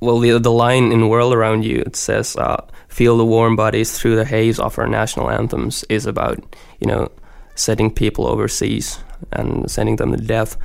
well 0.00 0.18
the 0.18 0.38
the 0.38 0.52
line 0.52 0.92
in 0.92 1.08
"World 1.08 1.34
Around 1.34 1.64
You" 1.64 1.78
it 1.86 1.96
says 1.96 2.36
uh, 2.36 2.64
"Feel 2.88 3.16
the 3.16 3.24
warm 3.24 3.56
bodies 3.56 3.98
through 3.98 4.16
the 4.16 4.24
haze" 4.24 4.58
of 4.58 4.78
our 4.78 4.86
national 4.86 5.30
anthems 5.30 5.84
is 5.88 6.06
about 6.06 6.38
you 6.80 6.86
know 6.86 7.10
setting 7.54 7.90
people 7.90 8.26
overseas 8.26 8.98
and 9.32 9.70
sending 9.70 9.96
them 9.96 10.12
to 10.12 10.22
death 10.22 10.56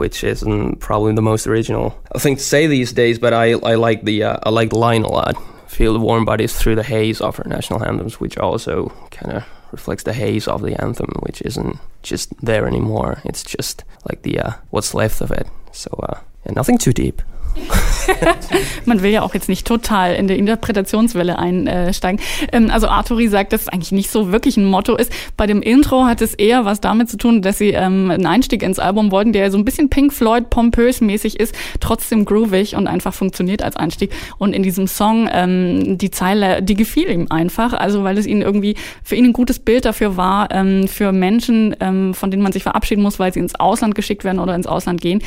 which 0.00 0.24
isn't 0.24 0.76
probably 0.76 1.12
the 1.12 1.20
most 1.20 1.46
original 1.46 1.90
thing 2.16 2.36
to 2.36 2.42
say 2.42 2.66
these 2.66 2.90
days. 2.90 3.18
But 3.18 3.34
I, 3.34 3.52
I 3.52 3.74
like 3.74 4.02
the 4.04 4.24
uh, 4.24 4.38
I 4.42 4.48
like 4.48 4.70
the 4.70 4.78
line 4.78 5.02
a 5.02 5.12
lot. 5.12 5.36
Feel 5.68 5.92
the 5.92 6.00
warm 6.00 6.24
bodies 6.24 6.56
through 6.56 6.76
the 6.76 6.82
haze 6.82 7.20
of 7.20 7.38
our 7.38 7.46
national 7.46 7.84
anthems, 7.84 8.18
which 8.18 8.38
also 8.38 8.88
kind 9.10 9.36
of 9.36 9.44
reflects 9.72 10.04
the 10.04 10.12
haze 10.12 10.48
of 10.48 10.62
the 10.62 10.80
anthem, 10.80 11.12
which 11.20 11.42
isn't 11.42 11.78
just 12.02 12.34
there 12.44 12.66
anymore. 12.66 13.20
It's 13.24 13.42
just 13.42 13.84
like 14.08 14.22
the 14.22 14.38
uh, 14.38 14.52
what's 14.70 14.94
left 14.94 15.20
of 15.20 15.30
it. 15.30 15.48
So 15.72 15.90
uh, 16.02 16.20
yeah, 16.46 16.52
nothing 16.52 16.78
too 16.78 16.92
deep. 16.92 17.22
Man 18.84 19.02
will 19.02 19.10
ja 19.10 19.22
auch 19.22 19.34
jetzt 19.34 19.48
nicht 19.48 19.66
total 19.66 20.14
in 20.14 20.28
der 20.28 20.36
Interpretationswelle 20.36 21.38
einsteigen. 21.38 22.20
Ähm, 22.52 22.70
also 22.70 22.88
Arturi 22.88 23.28
sagt, 23.28 23.52
dass 23.52 23.62
es 23.62 23.68
eigentlich 23.68 23.92
nicht 23.92 24.10
so 24.10 24.32
wirklich 24.32 24.56
ein 24.56 24.64
Motto 24.64 24.96
ist. 24.96 25.12
Bei 25.36 25.46
dem 25.46 25.62
Intro 25.62 26.04
hat 26.04 26.20
es 26.22 26.34
eher 26.34 26.64
was 26.64 26.80
damit 26.80 27.08
zu 27.10 27.16
tun, 27.16 27.42
dass 27.42 27.58
sie 27.58 27.70
ähm, 27.70 28.10
einen 28.10 28.26
Einstieg 28.26 28.62
ins 28.62 28.78
Album 28.78 29.10
wollten, 29.10 29.32
der 29.32 29.50
so 29.50 29.58
ein 29.58 29.64
bisschen 29.64 29.90
Pink 29.90 30.12
Floyd 30.12 30.50
pompös 30.50 31.00
mäßig 31.00 31.38
ist, 31.40 31.54
trotzdem 31.80 32.24
groovig 32.24 32.76
und 32.76 32.86
einfach 32.86 33.14
funktioniert 33.14 33.62
als 33.62 33.76
Einstieg. 33.76 34.12
Und 34.38 34.52
in 34.52 34.62
diesem 34.62 34.86
Song 34.86 35.28
ähm, 35.32 35.98
die 35.98 36.10
Zeile, 36.10 36.62
die 36.62 36.74
gefiel 36.74 37.10
ihm 37.10 37.26
einfach, 37.30 37.72
also 37.72 38.04
weil 38.04 38.18
es 38.18 38.26
ihnen 38.26 38.42
irgendwie 38.42 38.76
für 39.02 39.16
ihn 39.16 39.26
ein 39.26 39.32
gutes 39.32 39.58
Bild 39.58 39.84
dafür 39.84 40.16
war, 40.16 40.48
für 40.86 41.12
Menschen, 41.12 41.74
von 42.14 42.30
denen 42.30 42.42
man 42.42 42.52
sich 42.52 42.62
verabschieden 42.62 43.02
muss, 43.02 43.18
weil 43.18 43.32
sie 43.32 43.40
ins 43.40 43.54
Ausland 43.54 43.94
geschickt 43.94 44.24
werden 44.24 44.38
oder 44.38 44.54
ins 44.54 44.66
Ausland 44.66 45.00
gehen. 45.00 45.22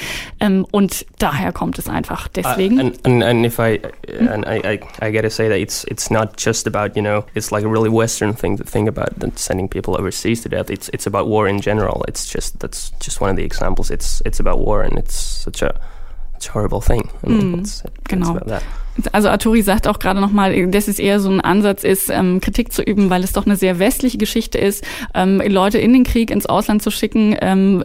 und 0.72 1.06
daher 1.20 1.52
kommt 1.52 1.80
es 1.80 1.88
einfach 1.90 2.04
einfach 2.04 2.28
deswegen. 2.28 2.73
And, 2.80 3.00
and, 3.06 3.24
and 3.24 3.46
if 3.46 3.60
I 3.60 3.80
and 4.08 4.46
I, 4.46 4.56
I, 4.56 5.08
I 5.08 5.12
gotta 5.12 5.30
say 5.30 5.50
that 5.50 5.60
it's 5.60 5.84
it's 5.86 6.10
not 6.12 6.38
just 6.38 6.68
about 6.68 6.96
you 6.96 7.02
know 7.02 7.26
it's 7.36 7.52
like 7.52 7.64
a 7.64 7.68
really 7.68 7.90
Western 7.90 8.34
thing 8.34 8.58
to 8.58 8.64
think 8.64 8.88
about 8.88 9.12
sending 9.38 9.68
people 9.68 9.96
overseas 9.98 10.44
to 10.44 10.50
death. 10.50 10.70
It's 10.70 10.90
it's 10.90 11.08
about 11.08 11.28
war 11.28 11.48
in 11.48 11.62
general. 11.62 12.04
It's 12.08 12.28
just 12.28 12.60
that's 12.60 12.92
just 13.00 13.22
one 13.22 13.30
of 13.30 13.36
the 13.36 13.44
examples. 13.44 13.92
It's 13.92 14.22
it's 14.26 14.40
about 14.40 14.60
war 14.60 14.82
and 14.84 14.98
it's 14.98 15.16
such 15.16 15.62
a, 15.62 15.80
such 16.34 16.50
a 16.50 16.52
horrible 16.52 16.82
thing. 16.82 17.10
I 17.24 17.30
mean, 17.30 17.42
mm, 17.42 17.60
it's, 17.62 17.84
it's 17.86 17.94
genau. 18.06 18.40
Also 19.12 19.30
Arturi 19.30 19.62
sagt 19.62 19.88
auch 19.88 20.00
gerade 20.00 20.22
nochmal, 20.22 20.68
dass 20.68 20.88
es 20.88 21.00
eher 21.00 21.20
so 21.20 21.30
ein 21.30 21.42
Ansatz 21.42 21.84
ist, 21.84 22.10
ähm, 22.10 22.42
Kritik 22.42 22.72
zu 22.72 22.84
üben, 22.84 23.10
weil 23.10 23.24
es 23.24 23.34
doch 23.34 23.46
eine 23.46 23.56
sehr 23.56 23.80
westliche 23.80 24.18
Geschichte 24.18 24.58
ist, 24.58 24.84
ähm, 25.16 25.42
Leute 25.48 25.80
in 25.80 25.94
den 25.94 26.04
Krieg 26.04 26.30
ins 26.30 26.46
Ausland 26.46 26.84
zu 26.84 26.92
schicken, 26.92 27.36
ähm, 27.42 27.84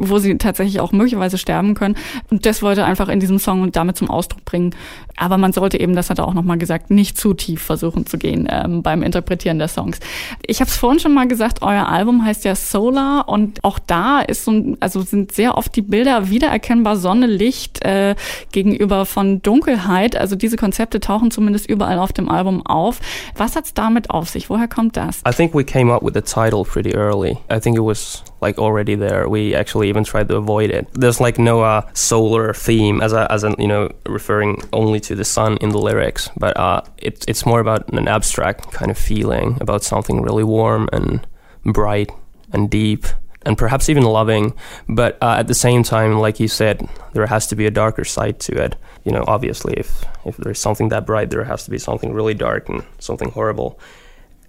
wo 0.00 0.18
sie 0.18 0.38
tatsächlich 0.38 0.80
auch 0.80 0.92
möglicherweise 0.92 1.38
sterben 1.38 1.74
können. 1.74 1.96
Und 2.30 2.46
das 2.46 2.62
wollte 2.62 2.82
er 2.82 2.86
einfach 2.86 3.08
in 3.08 3.20
diesem 3.20 3.38
Song 3.38 3.62
und 3.62 3.76
damit 3.76 3.96
zum 3.96 4.10
Ausdruck 4.10 4.44
bringen. 4.44 4.74
Aber 5.16 5.38
man 5.38 5.52
sollte 5.52 5.78
eben, 5.78 5.94
das 5.94 6.10
hat 6.10 6.18
er 6.18 6.26
auch 6.26 6.34
nochmal 6.34 6.58
gesagt, 6.58 6.90
nicht 6.90 7.16
zu 7.16 7.34
tief 7.34 7.62
versuchen 7.62 8.06
zu 8.06 8.18
gehen 8.18 8.48
ähm, 8.50 8.82
beim 8.82 9.02
Interpretieren 9.02 9.58
der 9.58 9.68
Songs. 9.68 10.00
Ich 10.46 10.60
habe 10.60 10.70
es 10.70 10.76
vorhin 10.76 10.98
schon 10.98 11.14
mal 11.14 11.28
gesagt, 11.28 11.62
euer 11.62 11.86
Album 11.88 12.24
heißt 12.24 12.44
ja 12.44 12.54
Solar 12.54 13.28
und 13.28 13.62
auch 13.62 13.78
da 13.78 14.20
ist 14.20 14.44
so, 14.44 14.50
ein, 14.50 14.76
also 14.80 15.02
sind 15.02 15.32
sehr 15.32 15.58
oft 15.58 15.76
die 15.76 15.82
Bilder 15.82 16.30
wiedererkennbar 16.30 16.96
Sonne, 16.96 17.26
Licht 17.26 17.84
äh, 17.84 18.16
gegenüber 18.52 19.06
von 19.06 19.42
Dunkelheit. 19.42 20.16
Also 20.16 20.39
diese 20.42 20.56
Konzepte 20.56 21.00
tauchen 21.00 21.30
zumindest 21.30 21.68
überall 21.68 21.98
auf 21.98 22.12
dem 22.12 22.28
Album 22.28 22.64
auf. 22.66 23.00
Was 23.36 23.56
hat's 23.56 23.74
damit 23.74 24.10
auf 24.10 24.28
sich? 24.28 24.50
Woher 24.50 24.68
kommt 24.68 24.96
das? 24.96 25.22
I 25.26 25.32
think 25.32 25.54
we 25.54 25.64
came 25.64 25.92
up 25.92 26.02
with 26.02 26.14
the 26.14 26.22
title 26.22 26.64
pretty 26.64 26.94
early. 26.94 27.38
I 27.50 27.60
think 27.60 27.76
it 27.76 27.82
was 27.82 28.22
like 28.40 28.58
already 28.58 28.96
there. 28.96 29.28
We 29.28 29.54
actually 29.54 29.88
even 29.88 30.04
tried 30.04 30.28
to 30.28 30.36
avoid 30.36 30.70
it. 30.70 30.86
There's 30.94 31.20
like 31.20 31.38
no 31.38 31.62
uh, 31.62 31.82
solar 31.92 32.52
theme 32.54 33.00
as 33.00 33.12
a, 33.12 33.30
as 33.30 33.44
an 33.44 33.54
you 33.58 33.68
know 33.68 33.90
referring 34.06 34.62
only 34.72 35.00
to 35.00 35.14
the 35.14 35.24
sun 35.24 35.56
in 35.60 35.70
the 35.70 35.78
lyrics, 35.78 36.30
but 36.36 36.56
uh, 36.56 36.82
it, 36.98 37.24
it's 37.28 37.44
more 37.46 37.60
about 37.60 37.88
an 37.92 38.08
abstract 38.08 38.72
kind 38.72 38.90
of 38.90 38.98
feeling 38.98 39.58
about 39.60 39.82
something 39.82 40.22
really 40.22 40.44
warm 40.44 40.88
and 40.92 41.26
bright 41.64 42.10
and 42.52 42.70
deep 42.70 43.06
and 43.42 43.56
perhaps 43.56 43.88
even 43.88 44.02
loving. 44.02 44.54
But 44.88 45.18
uh, 45.22 45.36
at 45.38 45.48
the 45.48 45.54
same 45.54 45.82
time, 45.82 46.18
like 46.18 46.40
you 46.40 46.48
said, 46.48 46.88
there 47.12 47.26
has 47.26 47.46
to 47.48 47.56
be 47.56 47.66
a 47.66 47.70
darker 47.70 48.04
side 48.04 48.40
to 48.40 48.62
it. 48.62 48.76
You 49.04 49.12
know, 49.12 49.24
obviously, 49.26 49.74
if 49.74 50.04
if 50.24 50.36
there's 50.36 50.58
something 50.58 50.88
that 50.90 51.06
bright, 51.06 51.30
there 51.30 51.44
has 51.44 51.64
to 51.64 51.70
be 51.70 51.78
something 51.78 52.12
really 52.12 52.34
dark 52.34 52.68
and 52.68 52.84
something 52.98 53.30
horrible. 53.30 53.78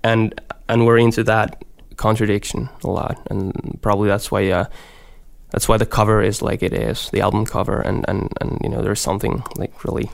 And 0.03 0.39
and 0.67 0.85
we're 0.85 0.97
into 0.97 1.23
that 1.25 1.63
contradiction 1.95 2.69
a 2.83 2.89
lot, 2.89 3.21
and 3.29 3.79
probably 3.81 4.07
that's 4.07 4.31
why. 4.31 4.49
Uh, 4.49 4.65
that's 5.51 5.67
why 5.67 5.75
the 5.75 5.85
cover 5.85 6.21
is 6.21 6.41
like 6.41 6.63
it 6.63 6.71
is, 6.71 7.09
the 7.09 7.19
album 7.19 7.45
cover, 7.45 7.81
and, 7.81 8.05
and, 8.07 8.31
and 8.39 8.57
you 8.63 8.69
know 8.69 8.81
there's 8.81 9.01
something 9.01 9.43
like 9.57 9.83
really 9.83 10.09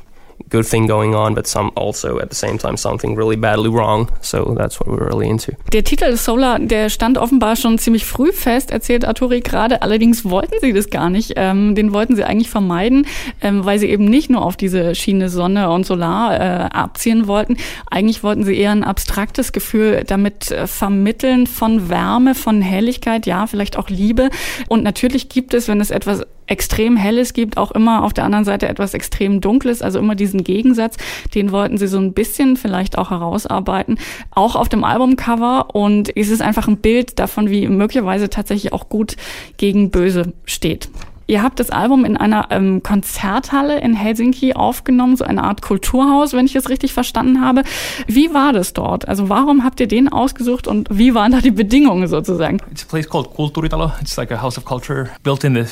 good 0.50 0.66
thing 0.66 0.88
going 0.88 1.16
on, 1.16 1.34
but 1.36 1.48
some 1.48 1.72
also 1.76 2.20
at 2.20 2.30
the 2.30 2.36
same 2.36 2.58
time 2.58 2.78
something 2.78 3.16
really 3.16 3.36
badly 3.36 3.70
wrong. 3.70 4.10
So 4.22 4.54
that's 4.56 4.80
what 4.80 4.88
we're 4.88 5.08
really 5.08 5.30
into. 5.30 5.54
Der 5.74 5.84
Titel 5.84 6.16
Solar, 6.16 6.60
der 6.60 6.90
stand 6.90 7.18
offenbar 7.18 7.56
schon 7.56 7.78
ziemlich 7.78 8.06
früh 8.06 8.32
fest, 8.32 8.72
erzählt 8.72 9.06
Arturi 9.06 9.42
gerade. 9.42 9.82
Allerdings 9.82 10.26
wollten 10.26 10.56
sie 10.62 10.74
das 10.74 10.90
gar 10.90 11.10
nicht. 11.10 11.34
Ähm, 11.36 11.76
den 11.76 11.94
wollten 11.94 12.16
sie 12.16 12.24
eigentlich 12.24 12.50
vermeiden, 12.50 13.06
ähm, 13.42 13.66
weil 13.66 13.80
sie 13.80 13.90
eben 13.90 14.06
nicht 14.06 14.30
nur 14.30 14.44
auf 14.44 14.58
diese 14.58 14.96
Schiene 14.96 15.30
Sonne 15.30 15.70
und 15.70 15.86
Solar 15.86 16.40
äh, 16.40 16.70
abziehen 16.70 17.28
wollten. 17.28 17.58
Eigentlich 17.90 18.24
wollten 18.24 18.44
sie 18.44 18.58
eher 18.58 18.72
ein 18.72 18.84
abstraktes 18.84 19.52
Gefühl 19.52 20.04
damit 20.06 20.52
äh, 20.52 20.68
vermitteln 20.68 21.48
von 21.48 21.90
Wärme, 21.90 22.36
von 22.36 22.62
Helligkeit, 22.62 23.26
ja, 23.26 23.48
vielleicht 23.48 23.78
auch 23.78 23.90
Liebe. 23.90 24.30
Und 24.68 24.84
natürlich 24.84 25.30
gibt 25.30 25.54
es, 25.54 25.68
wenn 25.68 25.82
es 25.82 25.92
etwas 25.92 26.26
extrem 26.48 26.96
Helles 26.98 27.34
gibt, 27.34 27.58
auch 27.58 27.72
immer 27.72 28.04
auf 28.04 28.14
der 28.14 28.24
anderen 28.24 28.46
Seite 28.46 28.68
etwas 28.68 28.94
extrem 28.94 29.42
Dunkles, 29.42 29.82
also 29.82 30.00
immer 30.00 30.16
diesen 30.16 30.44
Gegensatz, 30.44 30.98
den 31.36 31.52
wollten 31.52 31.78
sie 31.78 31.88
so 31.88 31.98
ein 31.98 32.14
bisschen 32.14 32.58
vielleicht 32.58 32.98
auch 32.98 33.12
herausarbeiten, 33.12 34.00
auch 34.32 34.56
auf 34.56 34.70
dem 34.70 34.84
Albumcover 34.84 35.76
und 35.76 36.16
es 36.16 36.30
ist 36.30 36.42
einfach 36.42 36.68
ein 36.68 36.78
Bild 36.78 37.20
davon, 37.20 37.50
wie 37.50 37.68
möglicherweise 37.68 38.30
tatsächlich 38.30 38.74
auch 38.74 38.90
gut 38.90 39.16
gegen 39.58 39.92
böse 39.92 40.34
steht. 40.46 40.90
Ihr 41.30 41.44
habt 41.44 41.60
das 41.60 41.72
Album 41.72 42.06
in 42.06 42.16
einer 42.16 42.48
ähm, 42.52 42.82
Konzerthalle 42.82 43.82
in 43.82 43.94
Helsinki 43.94 44.54
aufgenommen, 44.54 45.18
so 45.18 45.26
eine 45.26 45.44
Art 45.44 45.62
Kulturhaus, 45.62 46.32
wenn 46.32 46.46
ich 46.46 46.56
es 46.56 46.70
richtig 46.70 46.94
verstanden 46.94 47.42
habe. 47.42 47.64
Wie 48.08 48.34
war 48.34 48.54
das 48.54 48.72
dort? 48.72 49.10
Also 49.10 49.28
warum 49.28 49.66
habt 49.66 49.82
ihr 49.82 49.88
den 49.88 50.08
ausgesucht 50.08 50.68
und 50.68 50.88
wie 50.90 51.14
waren 51.14 51.34
da 51.34 51.42
die 51.42 51.52
Bedingungen 51.52 52.08
sozusagen? 52.08 52.62
It's 52.72 52.86
a 52.86 52.88
place 52.88 53.10
called 53.10 53.30
Kulturitalo. 53.36 53.92
It's 54.00 54.16
like 54.16 54.32
a 54.32 54.42
house 54.42 54.58
of 54.58 54.64
culture 54.64 55.10
built 55.24 55.44
in 55.44 55.56
the 55.56 55.66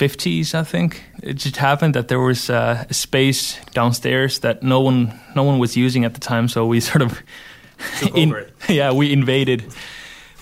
50s, 0.00 0.54
I 0.54 0.64
think. 0.64 1.02
It 1.22 1.34
just 1.34 1.56
happened 1.56 1.94
that 1.94 2.08
there 2.08 2.20
was 2.20 2.48
uh, 2.48 2.86
a 2.88 2.94
space 2.94 3.60
downstairs 3.74 4.38
that 4.38 4.62
no 4.62 4.80
one 4.80 5.12
no 5.34 5.42
one 5.42 5.58
was 5.58 5.76
using 5.76 6.04
at 6.04 6.14
the 6.14 6.20
time, 6.20 6.48
so 6.48 6.66
we 6.66 6.80
sort 6.90 7.02
of 7.02 7.22
in, 8.14 8.34
yeah 8.68 8.92
we 8.92 9.12
invaded, 9.12 9.62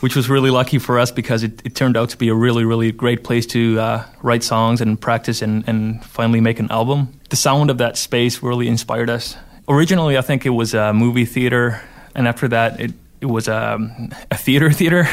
which 0.01 0.15
was 0.15 0.29
really 0.29 0.51
lucky 0.51 0.79
for 0.79 0.99
us 0.99 1.11
because 1.11 1.43
it, 1.43 1.61
it 1.65 1.75
turned 1.75 1.97
out 1.97 2.11
to 2.11 2.17
be 2.17 2.29
a 2.29 2.35
really 2.35 2.65
really 2.65 2.93
great 2.93 3.25
place 3.25 3.47
to 3.47 3.81
uh, 3.81 4.05
write 4.23 4.45
songs 4.45 4.81
and 4.81 5.01
practice 5.01 5.43
and, 5.43 5.69
and 5.69 6.05
finally 6.05 6.41
make 6.41 6.61
an 6.61 6.71
album. 6.71 7.09
The 7.31 7.37
sound 7.37 7.71
of 7.71 7.79
that 7.79 7.97
space 7.97 8.43
really 8.43 8.69
inspired 8.69 9.11
us. 9.11 9.37
Originally, 9.67 10.17
I 10.17 10.23
think 10.23 10.47
it 10.47 10.55
was 10.55 10.73
a 10.75 10.93
movie 10.93 11.27
theater, 11.27 11.81
and 12.15 12.29
after 12.29 12.49
that, 12.49 12.81
it 12.81 12.93
it 13.21 13.27
was 13.27 13.49
um, 13.49 14.11
a 14.31 14.37
theater 14.37 14.71
theater 14.81 15.09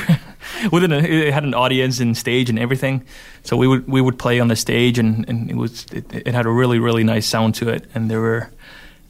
within 0.72 0.92
a, 0.92 0.98
it 0.98 1.34
had 1.34 1.44
an 1.44 1.54
audience 1.54 2.00
and 2.00 2.18
stage 2.18 2.50
and 2.50 2.60
everything. 2.60 3.06
So 3.44 3.58
we 3.58 3.68
would 3.68 3.88
we 3.88 4.02
would 4.02 4.20
play 4.20 4.40
on 4.40 4.48
the 4.48 4.56
stage 4.56 5.00
and, 5.00 5.28
and 5.30 5.50
it 5.50 5.56
was 5.56 5.86
it, 5.92 6.12
it, 6.14 6.34
had 6.34 6.46
a 6.46 6.50
really 6.50 6.80
really 6.80 7.04
nice 7.04 7.28
sound 7.28 7.56
to 7.56 7.70
it. 7.70 7.86
And 7.94 8.10
there 8.10 8.22
were 8.22 8.50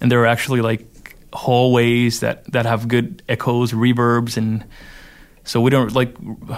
and 0.01 0.12
there 0.12 0.20
were 0.20 0.25
actually 0.25 0.62
like 0.62 1.15
hallways 1.34 2.22
that 2.22 2.51
that 2.51 2.65
have 2.65 2.88
good 2.88 3.22
echoes 3.27 3.74
reverbs 3.74 4.38
and 4.38 4.63
so 5.44 5.62
we 5.62 5.70
don't 5.70 5.94
like 5.94 6.15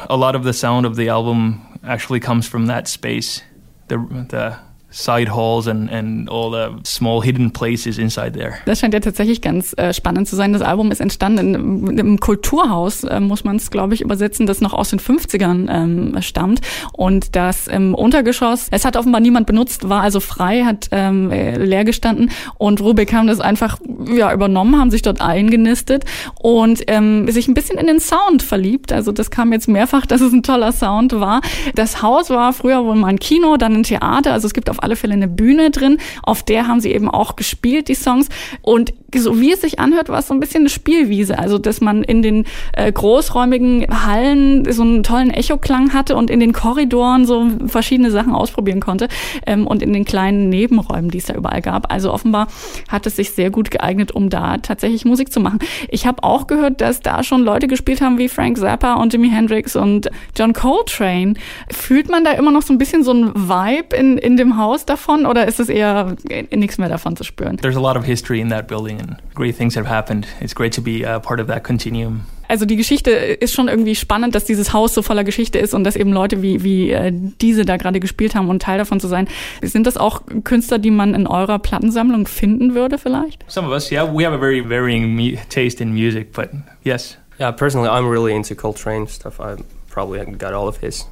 a 0.10 0.16
lot 0.16 0.36
of 0.36 0.44
the 0.44 0.54
sound 0.54 0.86
of 0.86 0.96
the 0.96 1.10
album 1.10 1.80
actually 1.84 2.20
comes 2.20 2.48
from 2.48 2.68
that 2.68 2.88
space. 2.88 3.42
The 3.90 3.98
the 3.98 4.60
side 4.90 5.36
halls 5.36 5.68
and, 5.68 5.92
and 5.92 6.30
all 6.30 6.52
the 6.52 6.76
small 6.86 7.22
hidden 7.22 7.52
places 7.52 7.98
inside 7.98 8.32
there. 8.34 8.56
Das 8.66 8.80
scheint 8.80 8.94
ja 8.94 9.00
tatsächlich 9.00 9.42
ganz 9.42 9.74
äh, 9.78 9.94
spannend 9.94 10.28
zu 10.28 10.36
sein. 10.36 10.54
Das 10.54 10.62
Album 10.62 10.92
ist 10.92 11.02
entstanden 11.02 11.56
in, 11.90 11.98
im 11.98 12.20
Kulturhaus, 12.20 13.04
äh, 13.04 13.20
muss 13.20 13.44
man 13.44 13.58
es, 13.58 13.70
glaube 13.70 13.94
ich, 13.94 14.02
übersetzen, 14.02 14.48
das 14.48 14.62
noch 14.62 14.74
aus 14.74 14.90
den 14.90 15.00
50ern 15.00 15.68
ähm, 15.70 16.22
stammt. 16.22 16.62
Und 16.94 17.36
das 17.36 17.68
im 17.68 17.94
Untergeschoss, 17.94 18.68
es 18.72 18.86
hat 18.86 18.96
offenbar 18.96 19.22
niemand 19.22 19.46
benutzt, 19.48 19.90
war 19.90 20.02
also 20.02 20.20
frei, 20.20 20.64
hat 20.64 20.88
ähm, 20.92 21.32
äh, 21.32 21.58
leer 21.58 21.84
gestanden 21.84 22.32
und 22.58 22.82
Rubik 22.82 23.14
haben 23.14 23.28
das 23.28 23.40
einfach 23.40 23.80
ja, 24.08 24.34
übernommen, 24.34 24.80
haben 24.80 24.92
sich 24.92 25.02
dort 25.02 25.22
eingenistet 25.22 26.06
und 26.40 26.84
ähm, 26.88 27.30
sich 27.30 27.48
ein 27.48 27.54
bisschen 27.54 27.78
in 27.78 27.88
den 27.88 28.00
Sound 28.00 28.42
verliebt. 28.42 28.92
Also 28.92 29.12
das 29.12 29.32
kam 29.32 29.52
jetzt 29.52 29.68
mehrfach, 29.68 30.06
dass 30.08 30.22
es 30.22 30.34
ein 30.34 30.44
toller 30.44 30.72
Sound 30.72 31.20
war. 31.20 31.42
Das 31.76 32.02
Haus 32.02 32.30
war 32.30 32.54
früher 32.54 32.84
wohl 32.86 32.96
mal 32.96 33.08
ein 33.08 33.20
Kino, 33.20 33.58
dann 33.58 33.76
ein 33.76 33.84
Theater. 33.84 34.34
Also 34.34 34.48
es 34.48 34.54
gibt 34.54 34.70
auf 34.70 34.77
alle 34.82 34.96
Fälle 34.96 35.14
eine 35.14 35.28
Bühne 35.28 35.72
drin. 35.72 35.98
Auf 36.24 36.44
der 36.44 36.68
haben 36.68 36.80
sie 36.80 36.92
eben 36.92 37.10
auch 37.10 37.36
gespielt, 37.36 37.88
die 37.88 37.96
Songs. 37.96 38.30
Und 38.62 38.94
so 39.16 39.40
wie 39.40 39.54
es 39.54 39.62
sich 39.62 39.80
anhört, 39.80 40.10
war 40.10 40.20
es 40.20 40.28
so 40.28 40.34
ein 40.34 40.40
bisschen 40.40 40.62
eine 40.62 40.70
Spielwiese. 40.70 41.40
Also, 41.40 41.58
dass 41.58 41.82
man 41.82 42.04
in 42.04 42.22
den 42.22 42.46
äh, 42.74 42.92
großräumigen 42.92 43.88
Hallen 44.06 44.70
so 44.72 44.84
einen 44.84 45.04
tollen 45.04 45.32
Echoklang 45.32 45.94
hatte 45.94 46.16
und 46.16 46.30
in 46.30 46.40
den 46.40 46.54
Korridoren 46.54 47.26
so 47.26 47.48
verschiedene 47.68 48.12
Sachen 48.12 48.34
ausprobieren 48.34 48.80
konnte 48.80 49.08
ähm, 49.46 49.66
und 49.66 49.82
in 49.82 49.94
den 49.94 50.06
kleinen 50.06 50.50
Nebenräumen, 50.50 51.10
die 51.10 51.20
es 51.20 51.26
da 51.26 51.36
überall 51.36 51.62
gab. 51.62 51.92
Also 51.92 52.14
offenbar 52.14 52.48
hat 52.90 53.06
es 53.06 53.16
sich 53.16 53.32
sehr 53.32 53.50
gut 53.50 53.72
geeignet, 53.72 54.12
um 54.12 54.30
da 54.30 54.58
tatsächlich 54.58 55.06
Musik 55.06 55.32
zu 55.32 55.40
machen. 55.40 55.60
Ich 55.90 56.06
habe 56.06 56.24
auch 56.24 56.48
gehört, 56.48 56.82
dass 56.82 57.02
da 57.02 57.24
schon 57.24 57.42
Leute 57.42 57.68
gespielt 57.68 58.02
haben 58.02 58.18
wie 58.18 58.28
Frank 58.28 58.58
Zappa 58.58 58.96
und 58.96 59.14
Jimi 59.14 59.30
Hendrix 59.30 59.76
und 59.76 60.10
John 60.36 60.54
Coltrane. 60.54 61.36
Fühlt 61.72 62.10
man 62.10 62.24
da 62.24 62.32
immer 62.32 62.52
noch 62.52 62.62
so 62.62 62.74
ein 62.74 62.78
bisschen 62.78 63.04
so 63.04 63.14
ein 63.14 63.34
Vibe 63.34 63.96
in, 63.96 64.18
in 64.18 64.38
dem 64.38 64.58
Haus 64.58 64.67
davon 64.86 65.26
oder 65.26 65.48
ist 65.48 65.60
es 65.60 65.70
eher 65.70 66.16
nichts 66.52 66.78
mehr 66.78 66.90
davon 66.90 67.16
zu 67.16 67.24
spüren? 67.24 67.58
There's 67.58 67.78
a 67.78 67.82
lot 67.82 67.98
of 67.98 68.06
history 68.06 68.40
in 68.40 68.50
that 68.50 68.68
building 68.68 69.00
and 69.02 69.18
great 69.34 69.58
things 69.58 69.76
have 69.76 69.90
happened. 69.90 70.28
It's 70.42 70.56
great 70.56 70.74
to 70.76 70.82
be 70.82 71.08
a 71.08 71.20
part 71.20 71.40
of 71.40 71.48
that 71.48 71.64
continuum. 71.64 72.26
Also 72.48 72.66
die 72.66 72.78
Geschichte 72.78 73.12
ist 73.12 73.54
schon 73.54 73.68
irgendwie 73.68 73.96
spannend, 73.96 74.34
dass 74.34 74.46
dieses 74.46 74.72
Haus 74.72 74.94
so 74.94 75.02
voller 75.02 75.24
Geschichte 75.24 75.60
ist 75.60 75.74
und 75.74 75.84
dass 75.84 75.96
eben 75.96 76.14
Leute 76.14 76.42
wie, 76.42 76.64
wie 76.64 76.92
äh, 76.92 77.12
diese 77.14 77.66
da 77.66 77.78
gerade 77.78 78.00
gespielt 78.00 78.36
haben 78.36 78.50
und 78.50 78.62
Teil 78.62 78.78
davon 78.78 79.00
zu 79.00 79.08
sein. 79.08 79.28
Sind 79.62 79.86
das 79.86 79.98
auch 79.98 80.22
Künstler, 80.44 80.80
die 80.80 80.92
man 80.92 81.14
in 81.14 81.28
eurer 81.28 81.60
Plattensammlung 81.60 82.26
finden 82.26 82.74
würde 82.74 82.98
vielleicht? 82.98 83.44
Some 83.52 83.68
of 83.68 83.74
us, 83.74 83.92
yeah, 83.92 84.04
we 84.04 84.26
have 84.26 84.34
a 84.34 84.40
very 84.40 84.62
varying 84.62 85.38
taste 85.50 85.84
in 85.84 85.92
music, 85.92 86.32
but 86.32 86.50
yes. 86.84 87.18
Yeah, 87.40 87.52
personally, 87.52 87.90
I'm 87.90 88.10
really 88.10 88.34
into 88.34 88.56
Coltrane 88.56 89.08
stuff. 89.08 89.40
I 89.40 89.58
probably 89.92 90.24
got 90.38 90.54
all 90.54 90.68
of 90.68 90.78
his 90.78 91.06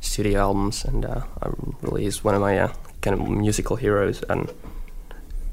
studio 0.00 0.40
albums, 0.40 0.84
and 0.84 1.04
uh, 1.04 1.22
I 1.42 1.50
really 1.82 2.06
is 2.06 2.24
one 2.24 2.34
of 2.34 2.40
my 2.40 2.58
uh, 2.58 2.72
kind 3.00 3.20
of 3.20 3.28
musical 3.28 3.76
heroes. 3.76 4.22
And 4.28 4.52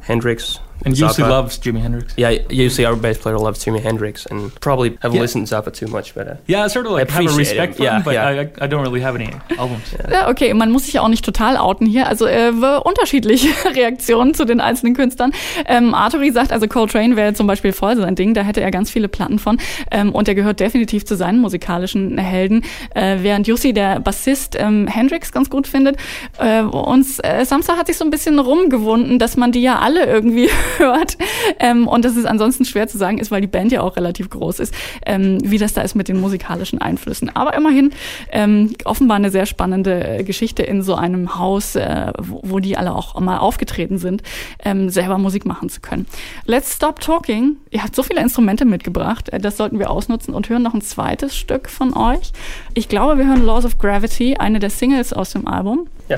Hendrix. 0.02 0.60
And 0.88 0.96
Zappa. 0.96 1.30
loves 1.30 1.60
Jimi 1.60 1.82
Hendrix. 1.82 2.14
Yeah, 2.18 2.30
usually 2.50 2.86
our 2.86 2.96
bass 2.96 3.18
player 3.18 3.38
loves 3.38 3.64
Jimi 3.64 3.82
Hendrix, 3.82 4.26
and 4.26 4.54
probably 4.62 4.98
haven't 5.02 5.16
yeah. 5.16 5.22
listened 5.22 5.48
to 5.48 5.56
Zappa 5.56 5.74
too 5.74 5.88
much, 5.88 6.16
but 6.16 6.28
uh, 6.28 6.36
yeah, 6.48 6.64
I 6.64 6.68
sort 6.70 6.86
of 6.86 6.94
like 6.94 7.10
have 7.10 7.26
a 7.26 7.36
respect 7.36 7.74
him. 7.74 7.78
for 7.78 7.84
yeah, 7.84 7.98
him, 7.98 8.04
but 8.04 8.14
yeah. 8.14 8.48
I, 8.62 8.66
I 8.66 8.68
don't 8.68 8.84
really 8.84 9.02
have 9.02 9.16
any 9.16 9.34
albums. 9.58 9.94
Ja, 10.10 10.30
okay, 10.30 10.54
man 10.54 10.72
muss 10.72 10.86
sich 10.86 10.94
ja 10.94 11.02
auch 11.02 11.10
nicht 11.10 11.26
total 11.26 11.58
outen 11.58 11.86
hier. 11.86 12.08
Also 12.08 12.26
äh, 12.26 12.52
unterschiedliche 12.84 13.50
Reaktionen 13.76 14.34
zu 14.34 14.46
den 14.46 14.62
einzelnen 14.62 14.96
Künstlern. 14.96 15.32
Ähm, 15.66 15.94
Arturi 15.94 16.32
sagt, 16.32 16.52
also 16.52 16.68
Coltrane 16.68 17.16
wäre 17.16 17.34
zum 17.34 17.48
Beispiel 17.48 17.74
voll 17.74 17.98
sein 17.98 18.16
Ding, 18.16 18.34
da 18.34 18.42
hätte 18.42 18.62
er 18.62 18.72
ganz 18.72 18.90
viele 18.90 19.10
Platten 19.10 19.40
von 19.40 19.58
ähm, 19.92 20.14
und 20.14 20.28
er 20.28 20.36
gehört 20.36 20.60
definitiv 20.60 21.06
zu 21.06 21.16
seinen 21.16 21.40
musikalischen 21.40 22.18
Helden, 22.18 22.64
äh, 22.96 23.18
während 23.22 23.48
Jussi, 23.48 23.74
der 23.74 24.00
Bassist, 24.00 24.56
ähm, 24.58 24.88
Hendrix 24.88 25.32
ganz 25.32 25.50
gut 25.50 25.68
findet. 25.68 25.98
Äh, 26.40 26.62
und 26.62 27.06
äh, 27.24 27.44
Samstag 27.46 27.78
hat 27.78 27.88
sich 27.88 27.98
so 27.98 28.06
ein 28.06 28.12
bisschen 28.12 28.40
rumgewunden, 28.40 29.20
dass 29.20 29.38
man 29.38 29.52
die 29.52 29.62
ja 29.62 29.80
alle 29.80 30.06
irgendwie 30.06 30.50
hört. 30.80 31.18
Ähm, 31.60 31.88
und 31.88 32.06
das 32.06 32.16
ist 32.16 32.26
ansonsten 32.26 32.66
schwer 32.66 32.88
zu 32.88 32.98
sagen 32.98 33.18
ist, 33.18 33.32
weil 33.32 33.42
die 33.42 33.48
Band 33.48 33.72
ja 33.72 33.82
auch 33.82 33.96
relativ 33.98 34.30
groß 34.30 34.60
ist, 34.60 34.74
ähm, 35.06 35.38
wie 35.44 35.58
das 35.58 35.74
da 35.74 35.82
ist 35.82 35.96
mit 35.96 36.08
den 36.08 36.20
musikalischen 36.20 36.80
Einflüssen. 36.80 37.36
Aber 37.36 37.54
immerhin 37.56 37.92
ähm, 38.32 38.74
offenbar 38.86 39.18
eine 39.18 39.30
sehr 39.30 39.46
spannende 39.46 40.24
Geschichte 40.24 40.64
in 40.64 40.82
so 40.82 40.96
einem 40.96 41.38
Haus, 41.38 41.76
äh, 41.76 42.12
wo, 42.18 42.42
wo, 42.44 42.60
die 42.60 42.78
alle 42.78 42.94
auch 42.94 43.20
mal 43.20 43.38
aufgetreten 43.38 43.98
sind, 43.98 44.24
ähm, 44.64 44.90
selber 44.90 45.18
Musik 45.18 45.46
machen 45.46 45.70
zu 45.70 45.82
können. 45.82 46.06
Let's 46.46 46.76
Stop 46.76 47.00
Talking. 47.00 47.58
Ihr 47.72 47.84
habt 47.84 47.96
so 47.96 48.04
viele 48.04 48.22
Instrumente 48.22 48.66
mitgebracht. 48.66 49.30
Äh, 49.30 49.40
das 49.40 49.58
sollten 49.58 49.80
wir 49.80 49.90
ausnutzen 49.90 50.34
und 50.34 50.50
hören 50.50 50.64
noch 50.64 50.74
ein 50.74 50.82
zweites 50.82 51.36
Stück 51.36 51.70
von 51.70 51.94
euch. 51.96 52.32
Ich 52.74 52.90
glaube, 52.90 53.18
wir 53.18 53.28
hören 53.28 53.46
Laws 53.46 53.66
of 53.66 53.78
Gravity, 53.78 54.36
eine 54.38 54.60
der 54.60 54.70
Singles 54.70 55.14
aus 55.14 55.32
dem 55.32 55.48
Album. 55.48 55.88
Ja. 56.10 56.18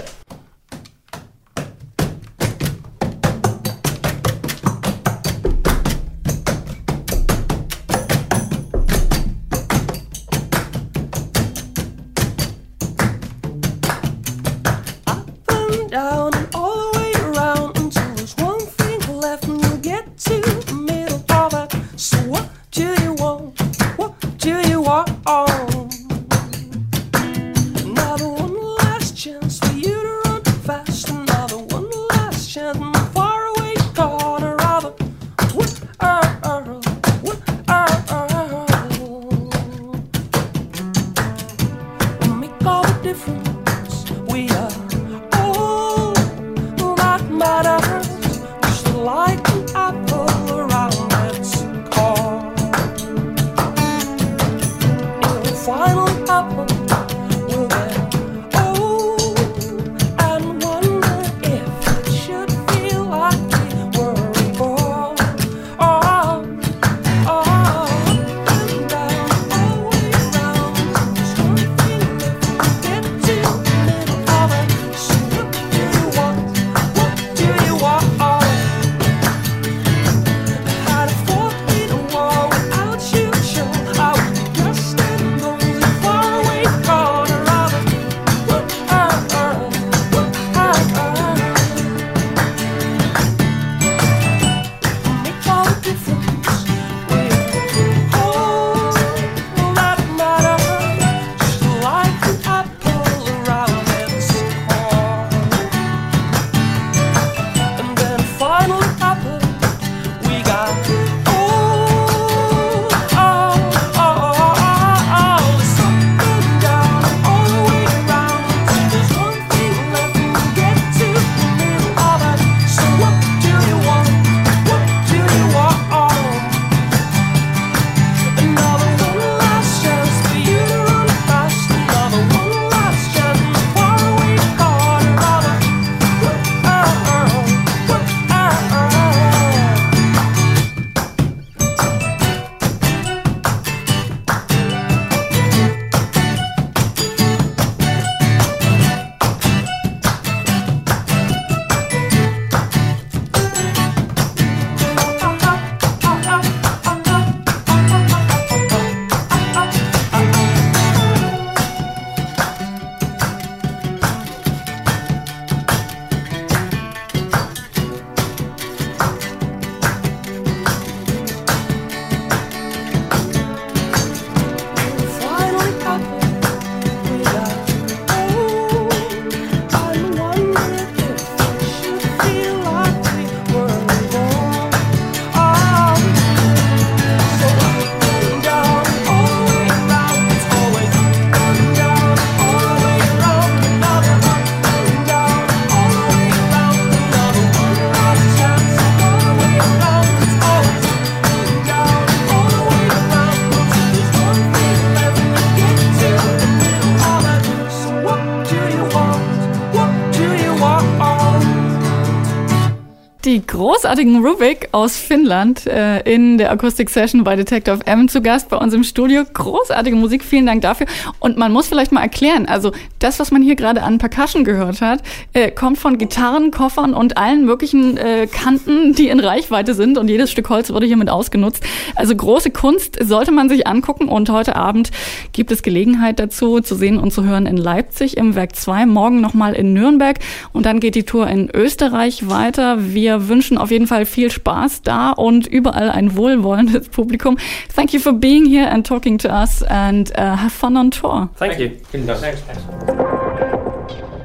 Großartigen 214.00 214.26
Rubik 214.26 214.70
aus 214.72 214.96
Finnland 214.96 215.68
äh, 215.68 216.00
in 216.02 216.38
der 216.38 216.52
Akustik 216.52 216.90
Session 216.90 217.26
bei 217.26 217.36
Detective 217.36 217.80
M 217.86 218.08
zu 218.08 218.22
Gast 218.22 218.48
bei 218.48 218.56
uns 218.56 218.74
im 218.74 218.86
Studio. 218.86 219.24
Großartige 219.34 219.98
Musik, 219.98 220.24
vielen 220.24 220.46
Dank 220.46 220.62
dafür. 220.62 220.88
Und 221.20 221.36
man 221.36 221.52
muss 221.52 221.68
vielleicht 221.68 221.92
mal 221.92 222.02
erklären, 222.02 222.46
also 222.46 222.72
das, 223.00 223.20
was 223.20 223.32
man 223.32 223.42
hier 223.42 223.58
gerade 223.58 223.84
an 223.84 223.98
Percussion 223.98 224.46
gehört 224.46 224.80
hat, 224.80 225.02
äh, 225.34 225.52
kommt 225.52 225.80
von 225.80 225.98
Gitarren, 225.98 226.52
Koffern 226.52 226.94
und 226.94 227.18
allen 227.18 227.46
möglichen 227.46 227.98
äh, 227.98 228.28
Kanten, 228.28 228.94
die 228.94 229.10
in 229.10 229.20
Reichweite 229.20 229.74
sind. 229.74 229.98
Und 229.98 230.08
jedes 230.08 230.32
Stück 230.32 230.48
Holz 230.48 230.72
wurde 230.72 230.86
hiermit 230.86 231.10
ausgenutzt. 231.10 231.66
Also 231.96 232.16
große 232.16 232.52
Kunst 232.52 232.98
sollte 233.04 233.34
man 233.34 233.50
sich 233.50 233.68
angucken. 233.68 234.08
Und 234.08 234.30
heute 234.30 234.56
Abend 234.56 234.92
gibt 235.34 235.52
es 235.52 235.62
Gelegenheit 235.62 236.20
dazu, 236.20 236.62
zu 236.62 236.76
sehen 236.76 236.98
und 236.98 237.12
zu 237.12 237.26
hören 237.26 237.46
in 237.46 237.58
Leipzig 237.58 238.16
im 238.16 238.36
Werk 238.36 238.56
2, 238.56 238.86
morgen 238.86 239.20
nochmal 239.20 239.56
in 239.56 239.74
Nürnberg. 239.74 240.20
Und 240.54 240.66
dann 240.66 240.80
geht 240.80 240.96
die 240.96 241.04
Tour 241.04 241.28
in 241.28 241.50
Österreich 241.54 242.30
weiter. 242.30 242.94
Wir 242.94 243.28
wünschen 243.28 243.58
auf 243.58 243.72
jeden 243.72 243.88
Fall 243.88 243.89
viel 244.06 244.32
Spaß 244.32 244.82
da 244.84 245.12
und 245.12 245.48
überall 245.48 245.90
ein 245.90 246.16
wohlwollendes 246.16 246.90
Publikum. 246.90 247.38
Thank 247.76 247.94
you 247.94 248.00
for 248.00 248.14
being 248.14 248.46
here 248.46 248.70
and 248.70 248.86
talking 248.86 249.18
to 249.20 249.30
us 249.30 249.64
and 249.64 250.12
uh, 250.12 250.38
have 250.38 250.52
fun 250.52 250.78
on 250.78 250.92
tour. 250.92 251.30
Thank 251.38 251.60
you. 251.60 251.72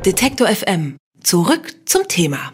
Detektor 0.05 0.47
FM. 0.47 0.97
Zurück 1.23 1.75
zum 1.87 2.03
Thema. 2.09 2.53